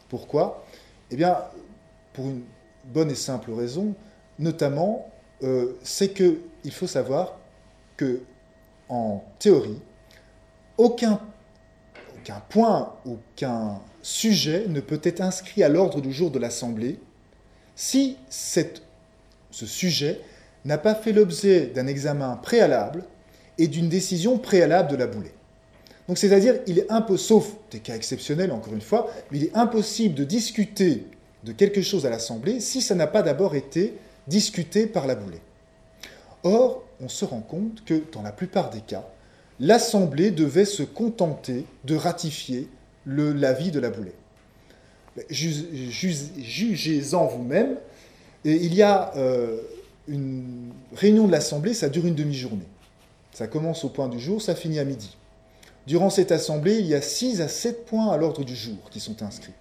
[0.08, 0.64] Pourquoi?
[1.10, 1.36] Eh bien,
[2.12, 2.42] pour une
[2.84, 3.94] bonne et simple raison,
[4.38, 5.10] notamment,
[5.42, 7.38] euh, c'est qu'il faut savoir
[7.96, 8.20] que,
[8.88, 9.80] en théorie,
[10.76, 11.20] aucun,
[12.48, 16.98] point, aucun sujet ne peut être inscrit à l'ordre du jour de l'Assemblée
[17.74, 20.20] si ce sujet
[20.64, 23.04] n'a pas fait l'objet d'un examen préalable
[23.58, 25.32] et d'une décision préalable de la boulée.
[26.08, 29.56] Donc c'est-à-dire, il est impossible, sauf des cas exceptionnels encore une fois, mais il est
[29.56, 31.06] impossible de discuter
[31.44, 33.94] de quelque chose à l'Assemblée si ça n'a pas d'abord été
[34.26, 35.40] discuté par la boulée.
[36.44, 39.04] Or, on se rend compte que dans la plupart des cas,
[39.60, 42.68] l'Assemblée devait se contenter de ratifier
[43.06, 44.14] l'avis de la boulée.
[45.30, 47.76] Jugez-en vous-même.
[48.44, 49.60] Il y a euh,
[50.08, 52.66] une réunion de l'Assemblée, ça dure une demi-journée.
[53.32, 55.16] Ça commence au point du jour, ça finit à midi.
[55.86, 59.00] Durant cette Assemblée, il y a 6 à 7 points à l'ordre du jour qui
[59.00, 59.52] sont inscrits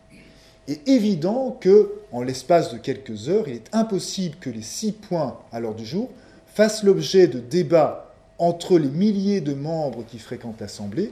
[0.67, 5.39] est évident que, en l'espace de quelques heures, il est impossible que les six points
[5.51, 6.09] à l'ordre du jour
[6.53, 11.11] fassent l'objet de débats entre les milliers de membres qui fréquentent l'Assemblée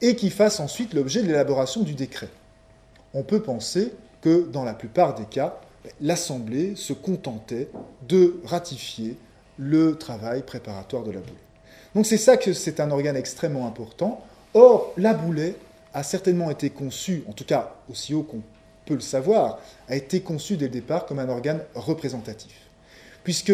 [0.00, 2.28] et qui fassent ensuite l'objet de l'élaboration du décret.
[3.14, 5.58] On peut penser que, dans la plupart des cas,
[6.00, 7.68] l'Assemblée se contentait
[8.08, 9.16] de ratifier
[9.58, 11.32] le travail préparatoire de la boulée.
[11.94, 14.22] Donc c'est ça que c'est un organe extrêmement important.
[14.52, 15.54] Or, la boulée
[15.94, 18.42] a certainement été conçue, en tout cas aussi haut qu'on
[18.86, 19.58] peut le savoir,
[19.88, 22.56] a été conçu dès le départ comme un organe représentatif.
[23.24, 23.52] Puisque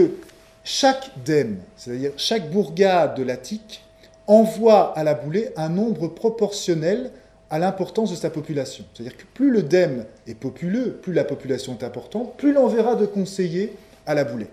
[0.62, 3.82] chaque dème, c'est-à-dire chaque bourgade de l'Attique,
[4.26, 7.10] envoie à la boulée un nombre proportionnel
[7.50, 8.84] à l'importance de sa population.
[8.94, 13.06] C'est-à-dire que plus le dème est populeux, plus la population est importante, plus l'enverra de
[13.06, 13.74] conseillers
[14.06, 14.48] à la boulée.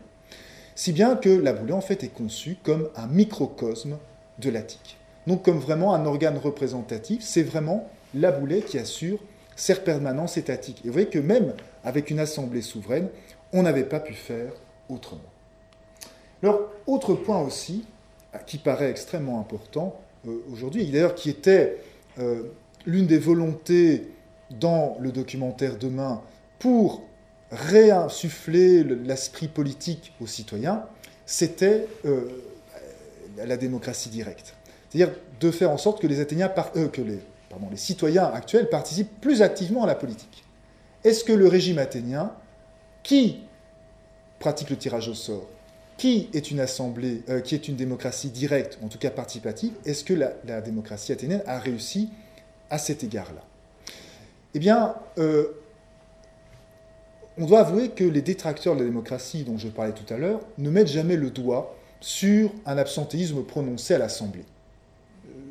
[0.75, 3.97] Si bien que la boulée, en fait, est conçue comme un microcosme
[4.39, 4.97] de l'Attique.
[5.27, 9.19] Donc comme vraiment un organe représentatif, c'est vraiment la boulette qui assure
[9.59, 10.79] cette permanence étatique.
[10.83, 11.53] Et vous voyez que même
[11.83, 13.09] avec une assemblée souveraine,
[13.51, 14.53] on n'avait pas pu faire
[14.87, 15.21] autrement.
[16.41, 17.85] Alors, autre point aussi,
[18.45, 21.77] qui paraît extrêmement important euh, aujourd'hui, et d'ailleurs qui était
[22.19, 22.43] euh,
[22.85, 24.07] l'une des volontés
[24.49, 26.21] dans le documentaire Demain
[26.59, 27.03] pour
[27.51, 30.85] réinsuffler l'esprit politique aux citoyens,
[31.25, 32.29] c'était euh,
[33.37, 34.55] la démocratie directe.
[34.89, 37.19] C'est-à-dire de faire en sorte que les Athéniens, que les,
[37.71, 40.43] les citoyens actuels participent plus activement à la politique.
[41.03, 42.33] Est-ce que le régime athénien,
[43.03, 43.39] qui
[44.39, 45.47] pratique le tirage au sort,
[45.97, 50.03] qui est une assemblée, euh, qui est une démocratie directe, en tout cas participative, est-ce
[50.03, 52.09] que la, démocratie athénienne a réussi
[52.69, 53.41] à cet égard-là?
[54.53, 55.59] Eh bien, euh,
[57.37, 60.41] on doit avouer que les détracteurs de la démocratie dont je parlais tout à l'heure
[60.57, 64.45] ne mettent jamais le doigt sur un absentéisme prononcé à l'Assemblée.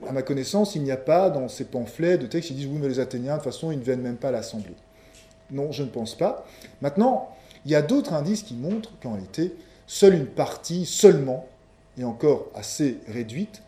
[0.09, 2.79] À ma connaissance, il n'y a pas dans ces pamphlets de textes qui disent oui,
[2.81, 4.75] mais les Athéniens, de toute façon, ils ne viennent même pas à l'Assemblée.
[5.51, 6.47] Non, je ne pense pas.
[6.81, 7.29] Maintenant,
[7.67, 9.55] il y a d'autres indices qui montrent qu'en réalité,
[9.87, 11.47] seule une partie seulement,
[11.99, 13.63] et encore assez réduite,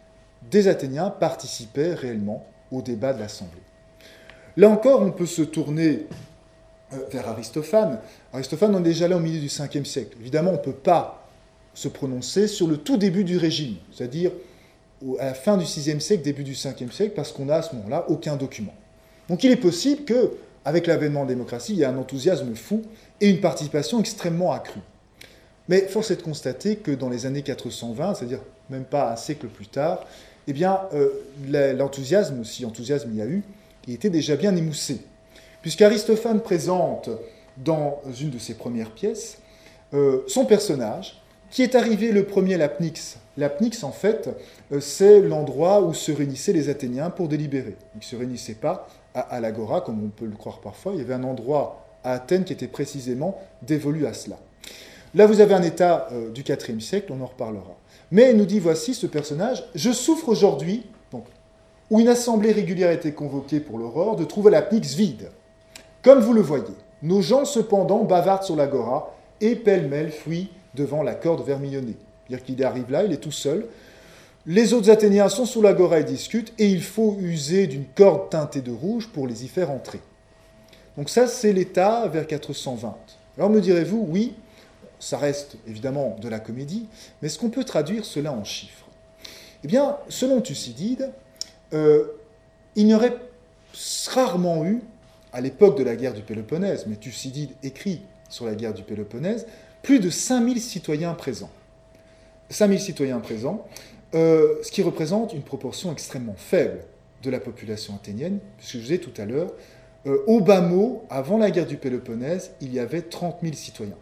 [0.50, 3.60] des Athéniens participaient réellement au débat de l'Assemblée.
[4.56, 6.06] Là encore, on peut se tourner
[6.94, 8.00] euh, vers Aristophane.
[8.32, 10.16] Aristophane, on est déjà là au milieu du 5e siècle.
[10.18, 11.28] Évidemment, on ne peut pas
[11.74, 14.32] se prononcer sur le tout début du régime, c'est-à-dire
[15.18, 17.74] à la fin du 6e siècle, début du 5e siècle, parce qu'on n'a à ce
[17.76, 18.74] moment-là aucun document.
[19.28, 20.32] Donc il est possible que,
[20.64, 22.82] avec l'avènement de la démocratie, il y ait un enthousiasme fou
[23.20, 24.80] et une participation extrêmement accrue.
[25.68, 29.46] Mais force est de constater que dans les années 420, c'est-à-dire même pas un siècle
[29.46, 30.04] plus tard,
[30.46, 33.42] eh bien, euh, l'enthousiasme, si enthousiasme il y a eu,
[33.86, 35.00] il était déjà bien émoussé.
[35.62, 37.08] Puisqu'Aristophane présente
[37.56, 39.38] dans une de ses premières pièces
[39.92, 41.19] euh, son personnage,
[41.50, 43.18] qui est arrivé le premier l'Apnix.
[43.36, 44.30] L'Apnix, en fait,
[44.72, 47.76] euh, c'est l'endroit où se réunissaient les Athéniens pour délibérer.
[47.94, 50.92] Ils ne se réunissaient pas à, l'Agora, comme on peut le croire parfois.
[50.94, 54.36] Il y avait un endroit à Athènes qui était précisément dévolu à cela.
[55.14, 57.76] Là, vous avez un état euh, du IVe siècle, on en reparlera.
[58.12, 60.84] Mais il nous dit voici ce personnage Je souffre aujourd'hui,
[61.90, 65.30] où une assemblée régulière a été convoquée pour l'aurore, de trouver la Pnix vide.
[66.02, 66.64] Comme vous le voyez,
[67.02, 71.96] nos gens cependant bavardent sur l'agora et pêle-mêle fuient devant la corde vermillonnée.
[72.26, 73.66] C'est-à-dire qu'il arrive là, il est tout seul.
[74.46, 78.62] Les autres Athéniens sont sous l'agora et discutent, et il faut user d'une corde teintée
[78.62, 80.00] de rouge pour les y faire entrer.
[80.96, 82.96] Donc ça, c'est l'état vers 420.
[83.36, 84.34] Alors me direz-vous, oui,
[84.98, 86.86] ça reste évidemment de la comédie,
[87.20, 88.86] mais est-ce qu'on peut traduire cela en chiffres?
[89.64, 91.10] Eh bien, selon Thucydide,
[91.72, 92.04] euh,
[92.76, 93.16] il n'y aurait
[94.08, 94.82] rarement eu,
[95.32, 99.46] à l'époque de la guerre du Péloponnèse, mais Thucydide écrit sur la guerre du Péloponnèse,
[99.82, 101.50] plus de 5000 citoyens présents.
[102.50, 103.66] 5000 citoyens présents,
[104.14, 106.80] euh, ce qui représente une proportion extrêmement faible
[107.22, 109.52] de la population athénienne, puisque je vous ai tout à l'heure,
[110.06, 113.98] euh, au bas mot, avant la guerre du Péloponnèse, il y avait 30 000 citoyens.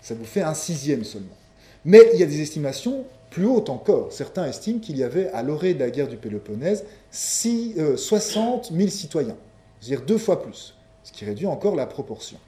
[0.00, 1.36] Ça vous fait un sixième seulement.
[1.84, 4.12] Mais il y a des estimations plus hautes encore.
[4.12, 8.88] Certains estiment qu'il y avait, à l'orée de la guerre du Péloponnèse, 60 000 euh,
[8.88, 9.36] citoyens,
[9.80, 12.38] c'est-à-dire deux fois plus, ce qui réduit encore la proportion.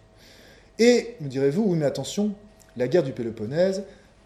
[0.78, 2.34] Et, me direz-vous, oui, mais attention,
[2.76, 3.84] la guerre du Péloponnèse,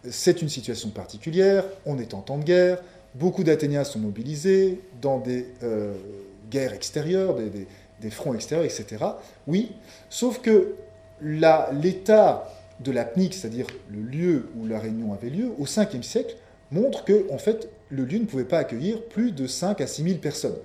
[0.09, 2.79] c'est une situation particulière, on est en temps de guerre,
[3.15, 5.93] beaucoup d'Athéniens sont mobilisés dans des euh,
[6.49, 9.05] guerres extérieures, des, fronts extérieurs, etc.
[9.47, 9.71] Oui,
[10.09, 10.73] sauf que
[11.21, 12.49] l'état
[12.79, 16.35] de l'apnique, c'est-à-dire le lieu où la réunion avait lieu, au 5e siècle,
[16.71, 20.03] montre que, en fait, le lieu ne pouvait pas accueillir plus de 5 à 6
[20.03, 20.55] 000 personnes.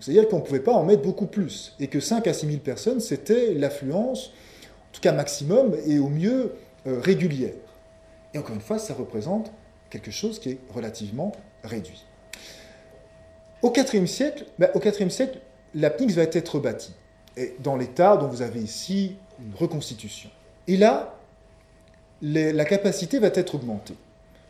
[0.00, 2.58] C'est-à-dire qu'on ne pouvait pas en mettre beaucoup plus, et que 5 à 6 000
[2.58, 6.52] personnes, c'était l'affluence, en tout cas maximum, et au mieux
[6.86, 7.54] euh, régulière.
[8.32, 9.52] Et encore une fois, ça représente
[9.90, 11.32] quelque chose qui est relativement
[11.62, 12.04] réduit.
[13.62, 15.38] Au IVe siècle, ben, au IVe siècle,
[15.74, 16.94] l'apnix va être bâtie,
[17.36, 20.30] et dans l'état dont vous avez ici une reconstitution.
[20.66, 21.16] Et là,
[22.22, 23.96] la capacité va être augmentée.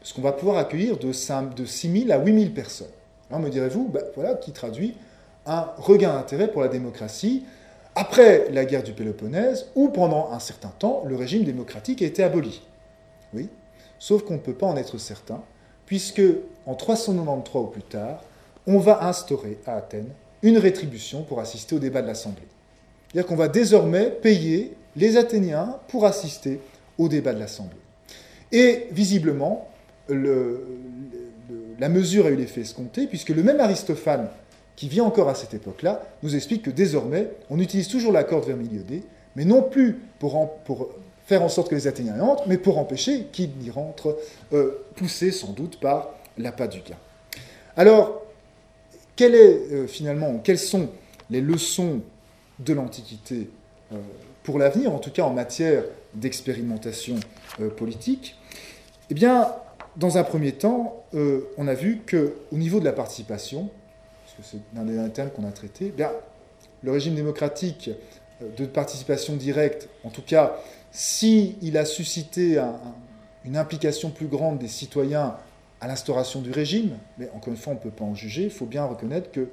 [0.00, 2.88] Parce qu'on va pouvoir accueillir de, 6 000 à 8 000 personnes.
[3.30, 4.94] Alors me direz-vous, ben, voilà qui traduit
[5.46, 7.44] un regain d'intérêt pour la démocratie
[7.94, 12.22] après la guerre du Péloponnèse, où pendant un certain temps, le régime démocratique a été
[12.22, 12.62] aboli.
[13.32, 13.48] Oui,
[13.98, 15.42] sauf qu'on ne peut pas en être certain,
[15.86, 16.22] puisque
[16.66, 18.22] en 393 ou plus tard,
[18.66, 20.08] on va instaurer à Athènes
[20.42, 22.42] une rétribution pour assister au débat de l'Assemblée.
[23.12, 26.60] C'est-à-dire qu'on va désormais payer les Athéniens pour assister
[26.98, 27.76] au débat de l'Assemblée.
[28.52, 29.68] Et visiblement,
[30.08, 34.28] la mesure a eu l'effet escompté, puisque le même Aristophane,
[34.76, 38.46] qui vit encore à cette époque-là, nous explique que désormais, on utilise toujours la corde
[38.46, 39.02] vermiliodée,
[39.36, 40.90] mais non plus pour,
[41.26, 44.18] faire en sorte que les Athéniens y entrent, mais pour empêcher qu'ils y rentrent,
[44.52, 46.96] euh, poussés sans doute par l'appât du gain.
[47.76, 48.22] Alors,
[49.18, 49.86] est, euh,
[50.42, 50.88] quelles sont
[51.30, 52.00] les leçons
[52.58, 53.48] de l'Antiquité
[53.92, 53.96] euh,
[54.42, 57.16] pour l'avenir, en tout cas en matière d'expérimentation
[57.76, 58.36] politique?
[59.10, 59.48] Eh bien,
[59.96, 63.70] dans un premier temps, on a vu qu'au niveau de la participation,
[64.42, 66.10] c'est l'un des termes qu'on a traité, eh bien,
[66.82, 67.90] le régime démocratique
[68.40, 70.56] de participation directe, en tout cas,
[70.90, 72.62] s'il a suscité
[73.44, 75.36] une implication plus grande des citoyens
[75.80, 78.50] à l'instauration du régime, mais encore une fois, on ne peut pas en juger, il
[78.50, 79.48] faut bien reconnaître que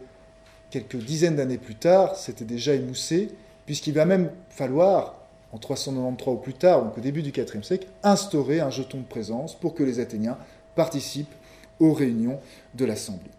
[0.70, 3.32] quelques dizaines d'années plus tard, c'était déjà émoussé,
[3.66, 5.16] puisqu'il va même falloir,
[5.52, 9.04] en 393 ou plus tard, donc au début du IVe siècle, instaurer un jeton de
[9.04, 10.38] présence pour que les Athéniens
[10.76, 11.34] participent
[11.80, 12.40] aux réunions
[12.76, 13.32] de l'Assemblée.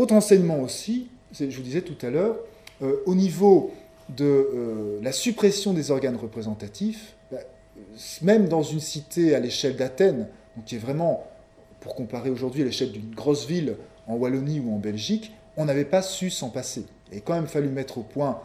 [0.00, 2.38] Autre enseignement aussi, je vous disais tout à l'heure,
[2.80, 3.70] euh, au niveau
[4.08, 7.40] de euh, la suppression des organes représentatifs, bah,
[8.22, 10.28] même dans une cité à l'échelle d'Athènes,
[10.64, 11.26] qui est vraiment
[11.80, 13.76] pour comparer aujourd'hui à l'échelle d'une grosse ville
[14.06, 16.86] en Wallonie ou en Belgique, on n'avait pas su s'en passer.
[17.12, 18.40] Il a quand même fallu mettre au point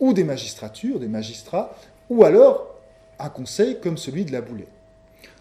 [0.00, 1.78] ou des magistratures, des magistrats,
[2.10, 2.74] ou alors
[3.20, 4.66] un conseil comme celui de la Boulée.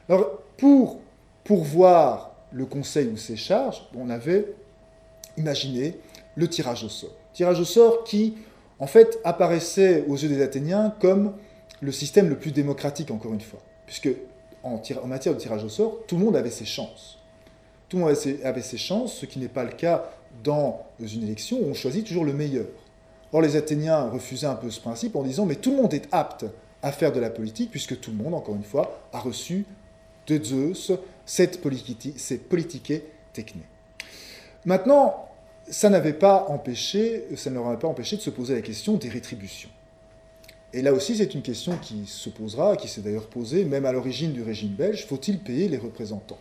[0.09, 0.99] Alors, pour
[1.43, 4.45] pourvoir le conseil ou ses charges, on avait
[5.38, 5.97] imaginé
[6.36, 7.11] le tirage au sort.
[7.33, 8.36] Tirage au sort qui,
[8.79, 11.33] en fait, apparaissait aux yeux des Athéniens comme
[11.81, 14.09] le système le plus démocratique, encore une fois, puisque
[14.63, 17.19] en, matière de tirage au sort, tout le monde avait ses chances.
[17.89, 20.09] Tout le monde avait ses chances, ce qui n'est pas le cas
[20.43, 22.65] dans une élection où on choisit toujours le meilleur.
[23.31, 26.07] Or, les Athéniens refusaient un peu ce principe en disant Mais tout le monde est
[26.11, 26.45] apte
[26.81, 29.65] à faire de la politique, puisque tout le monde, encore une fois, a reçu
[30.27, 30.91] de Zeus
[31.25, 33.65] cette, politique technique.
[34.66, 35.30] Maintenant,
[35.70, 38.93] ça n'avait pas empêché, ça ne leur avait pas empêché de se poser la question
[38.95, 39.70] des rétributions.
[40.74, 43.91] Et là aussi, c'est une question qui se posera, qui s'est d'ailleurs posée, même à
[43.91, 46.39] l'origine du régime belge, faut-il payer les représentants?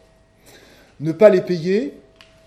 [1.01, 2.01] Ne pas les payer,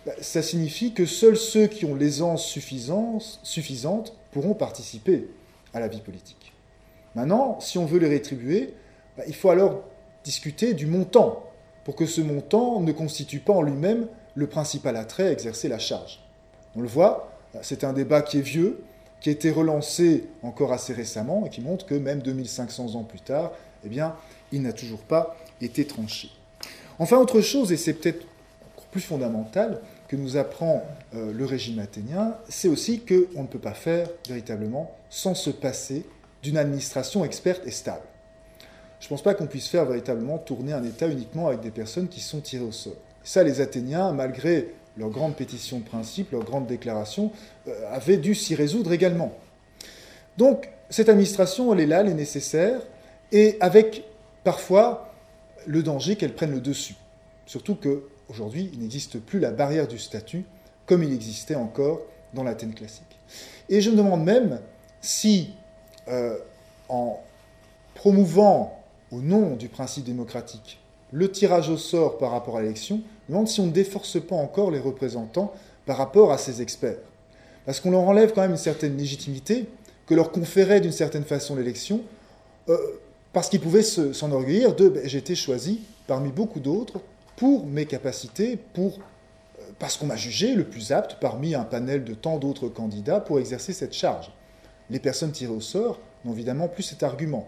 [0.05, 5.29] bah, ça signifie que seuls ceux qui ont l'aisance suffisante pourront participer
[5.73, 6.53] à la vie politique.
[7.15, 8.73] Maintenant, si on veut les rétribuer,
[9.17, 9.83] bah, il faut alors
[10.23, 11.43] discuter du montant,
[11.85, 14.07] pour que ce montant ne constitue pas en lui-même
[14.37, 16.19] le principal attrait exercer la charge.
[16.75, 17.31] On le voit,
[17.63, 18.83] c'est un débat qui est vieux,
[19.19, 23.19] qui a été relancé encore assez récemment et qui montre que même 2500 ans plus
[23.19, 23.51] tard,
[23.83, 24.15] eh bien,
[24.51, 26.29] il n'a toujours pas été tranché.
[26.99, 28.23] Enfin, autre chose, et c'est peut-être
[28.91, 30.83] plus fondamentale que nous apprend
[31.15, 36.05] euh, le régime athénien, c'est aussi qu'on ne peut pas faire véritablement sans se passer
[36.43, 38.05] d'une administration experte et stable.
[38.99, 42.07] Je ne pense pas qu'on puisse faire véritablement tourner un État uniquement avec des personnes
[42.07, 42.93] qui sont tirées au sort.
[43.27, 47.31] Ça, les Athéniens, malgré leur grande pétition de principe, leur grande déclaration,
[47.67, 49.33] euh, avaient dû s'y résoudre également.
[50.37, 52.81] Donc, cette administration, elle est là, elle est nécessaire,
[53.31, 54.03] et avec
[54.43, 55.13] parfois
[55.65, 56.95] le danger qu'elle prenne le dessus.
[57.45, 60.43] Surtout que Aujourd'hui, il n'existe plus la barrière du statut
[60.85, 62.01] comme il existait encore
[62.33, 63.03] dans l'Athènes classique.
[63.69, 64.59] Et je me demande même
[65.01, 65.53] si,
[66.07, 66.37] euh,
[66.89, 67.19] en
[67.93, 70.79] promouvant au nom du principe démocratique
[71.11, 74.35] le tirage au sort par rapport à l'élection, me demande si on ne déforce pas
[74.35, 75.53] encore les représentants
[75.85, 76.97] par rapport à ces experts.
[77.65, 79.65] Parce qu'on leur enlève quand même une certaine légitimité
[80.05, 82.01] que leur conférait d'une certaine façon l'élection,
[82.69, 82.77] euh,
[83.33, 86.99] parce qu'ils pouvaient s'enorgueillir de ben, j'ai été choisi parmi beaucoup d'autres
[87.35, 88.99] pour mes capacités, pour,
[89.59, 93.19] euh, parce qu'on m'a jugé le plus apte parmi un panel de tant d'autres candidats
[93.19, 94.31] pour exercer cette charge.
[94.89, 97.47] Les personnes tirées au sort n'ont évidemment plus cet argument,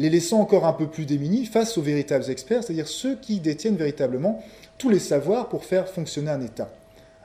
[0.00, 3.76] les laissant encore un peu plus démunis face aux véritables experts, c'est-à-dire ceux qui détiennent
[3.76, 4.42] véritablement
[4.78, 6.70] tous les savoirs pour faire fonctionner un État.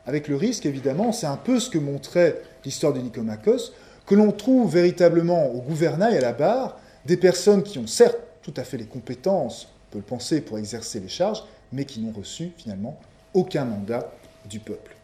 [0.06, 3.72] Avec le risque, évidemment, c'est un peu ce que montrait l'histoire de Nicomachos,
[4.06, 8.54] que l'on trouve véritablement au gouvernail, à la barre, des personnes qui ont certes tout
[8.58, 12.12] à fait les compétences, on peut le penser, pour exercer les charges, mais qui n'ont
[12.12, 13.00] reçu finalement
[13.34, 14.12] aucun mandat
[14.50, 14.98] du peuple.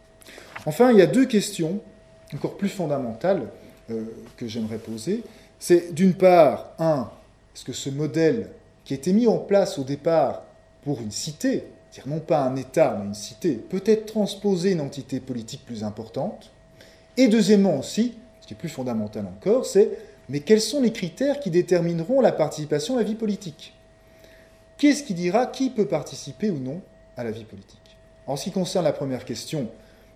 [0.66, 1.80] Enfin, il y a deux questions
[2.34, 3.48] encore plus fondamentales
[3.90, 4.04] euh,
[4.36, 5.24] que j'aimerais poser.
[5.58, 7.10] C'est d'une part, un,
[7.54, 8.50] est-ce que ce modèle
[8.84, 10.42] qui été mis en place au départ
[10.82, 14.80] pour une cité, c'est-à-dire non pas un État, mais une cité, peut être transposé une
[14.80, 16.50] entité politique plus importante
[17.16, 19.90] Et deuxièmement aussi, ce qui est plus fondamental encore, c'est
[20.28, 23.74] mais quels sont les critères qui détermineront la participation à la vie politique
[24.78, 26.80] Qu'est-ce qui dira qui peut participer ou non
[27.16, 27.96] à la vie politique
[28.26, 29.68] En ce qui concerne la première question,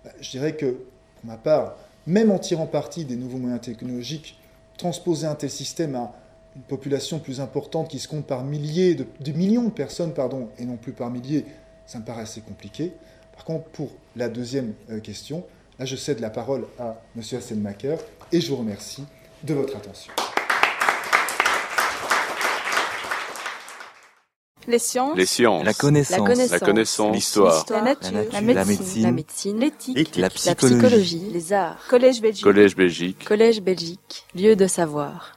[0.03, 1.75] bah, je dirais que, pour ma part,
[2.05, 4.39] même en tirant parti des nouveaux moyens technologiques,
[4.77, 6.13] transposer un tel système à
[6.57, 10.65] une population plus importante qui se compte par milliers, de, millions de personnes, pardon, et
[10.65, 11.45] non plus par milliers,
[11.85, 12.93] ça me paraît assez compliqué.
[13.35, 15.43] Par contre, pour la deuxième euh, question,
[15.77, 17.21] là, je cède la parole à M.
[17.21, 17.97] Hasselmacher
[18.31, 19.03] et je vous remercie
[19.43, 20.11] de votre attention.
[24.67, 25.15] Les sciences.
[25.15, 26.17] les sciences, La connaissance.
[26.17, 26.51] La connaissance.
[26.51, 28.11] la connaissance, l'histoire, La nature.
[28.11, 28.33] La nature.
[28.33, 28.65] La La médecine.
[28.65, 29.03] médecine.
[29.03, 29.59] La médecine.
[29.59, 29.97] L'éthique.
[29.97, 30.17] Éthique.
[30.17, 31.29] La psychologie.
[31.31, 31.77] Les arts.
[31.87, 32.43] Collège Belgique.
[32.43, 34.25] Collège Belgique, Collège Belgique.
[34.35, 35.36] Lieu de savoir.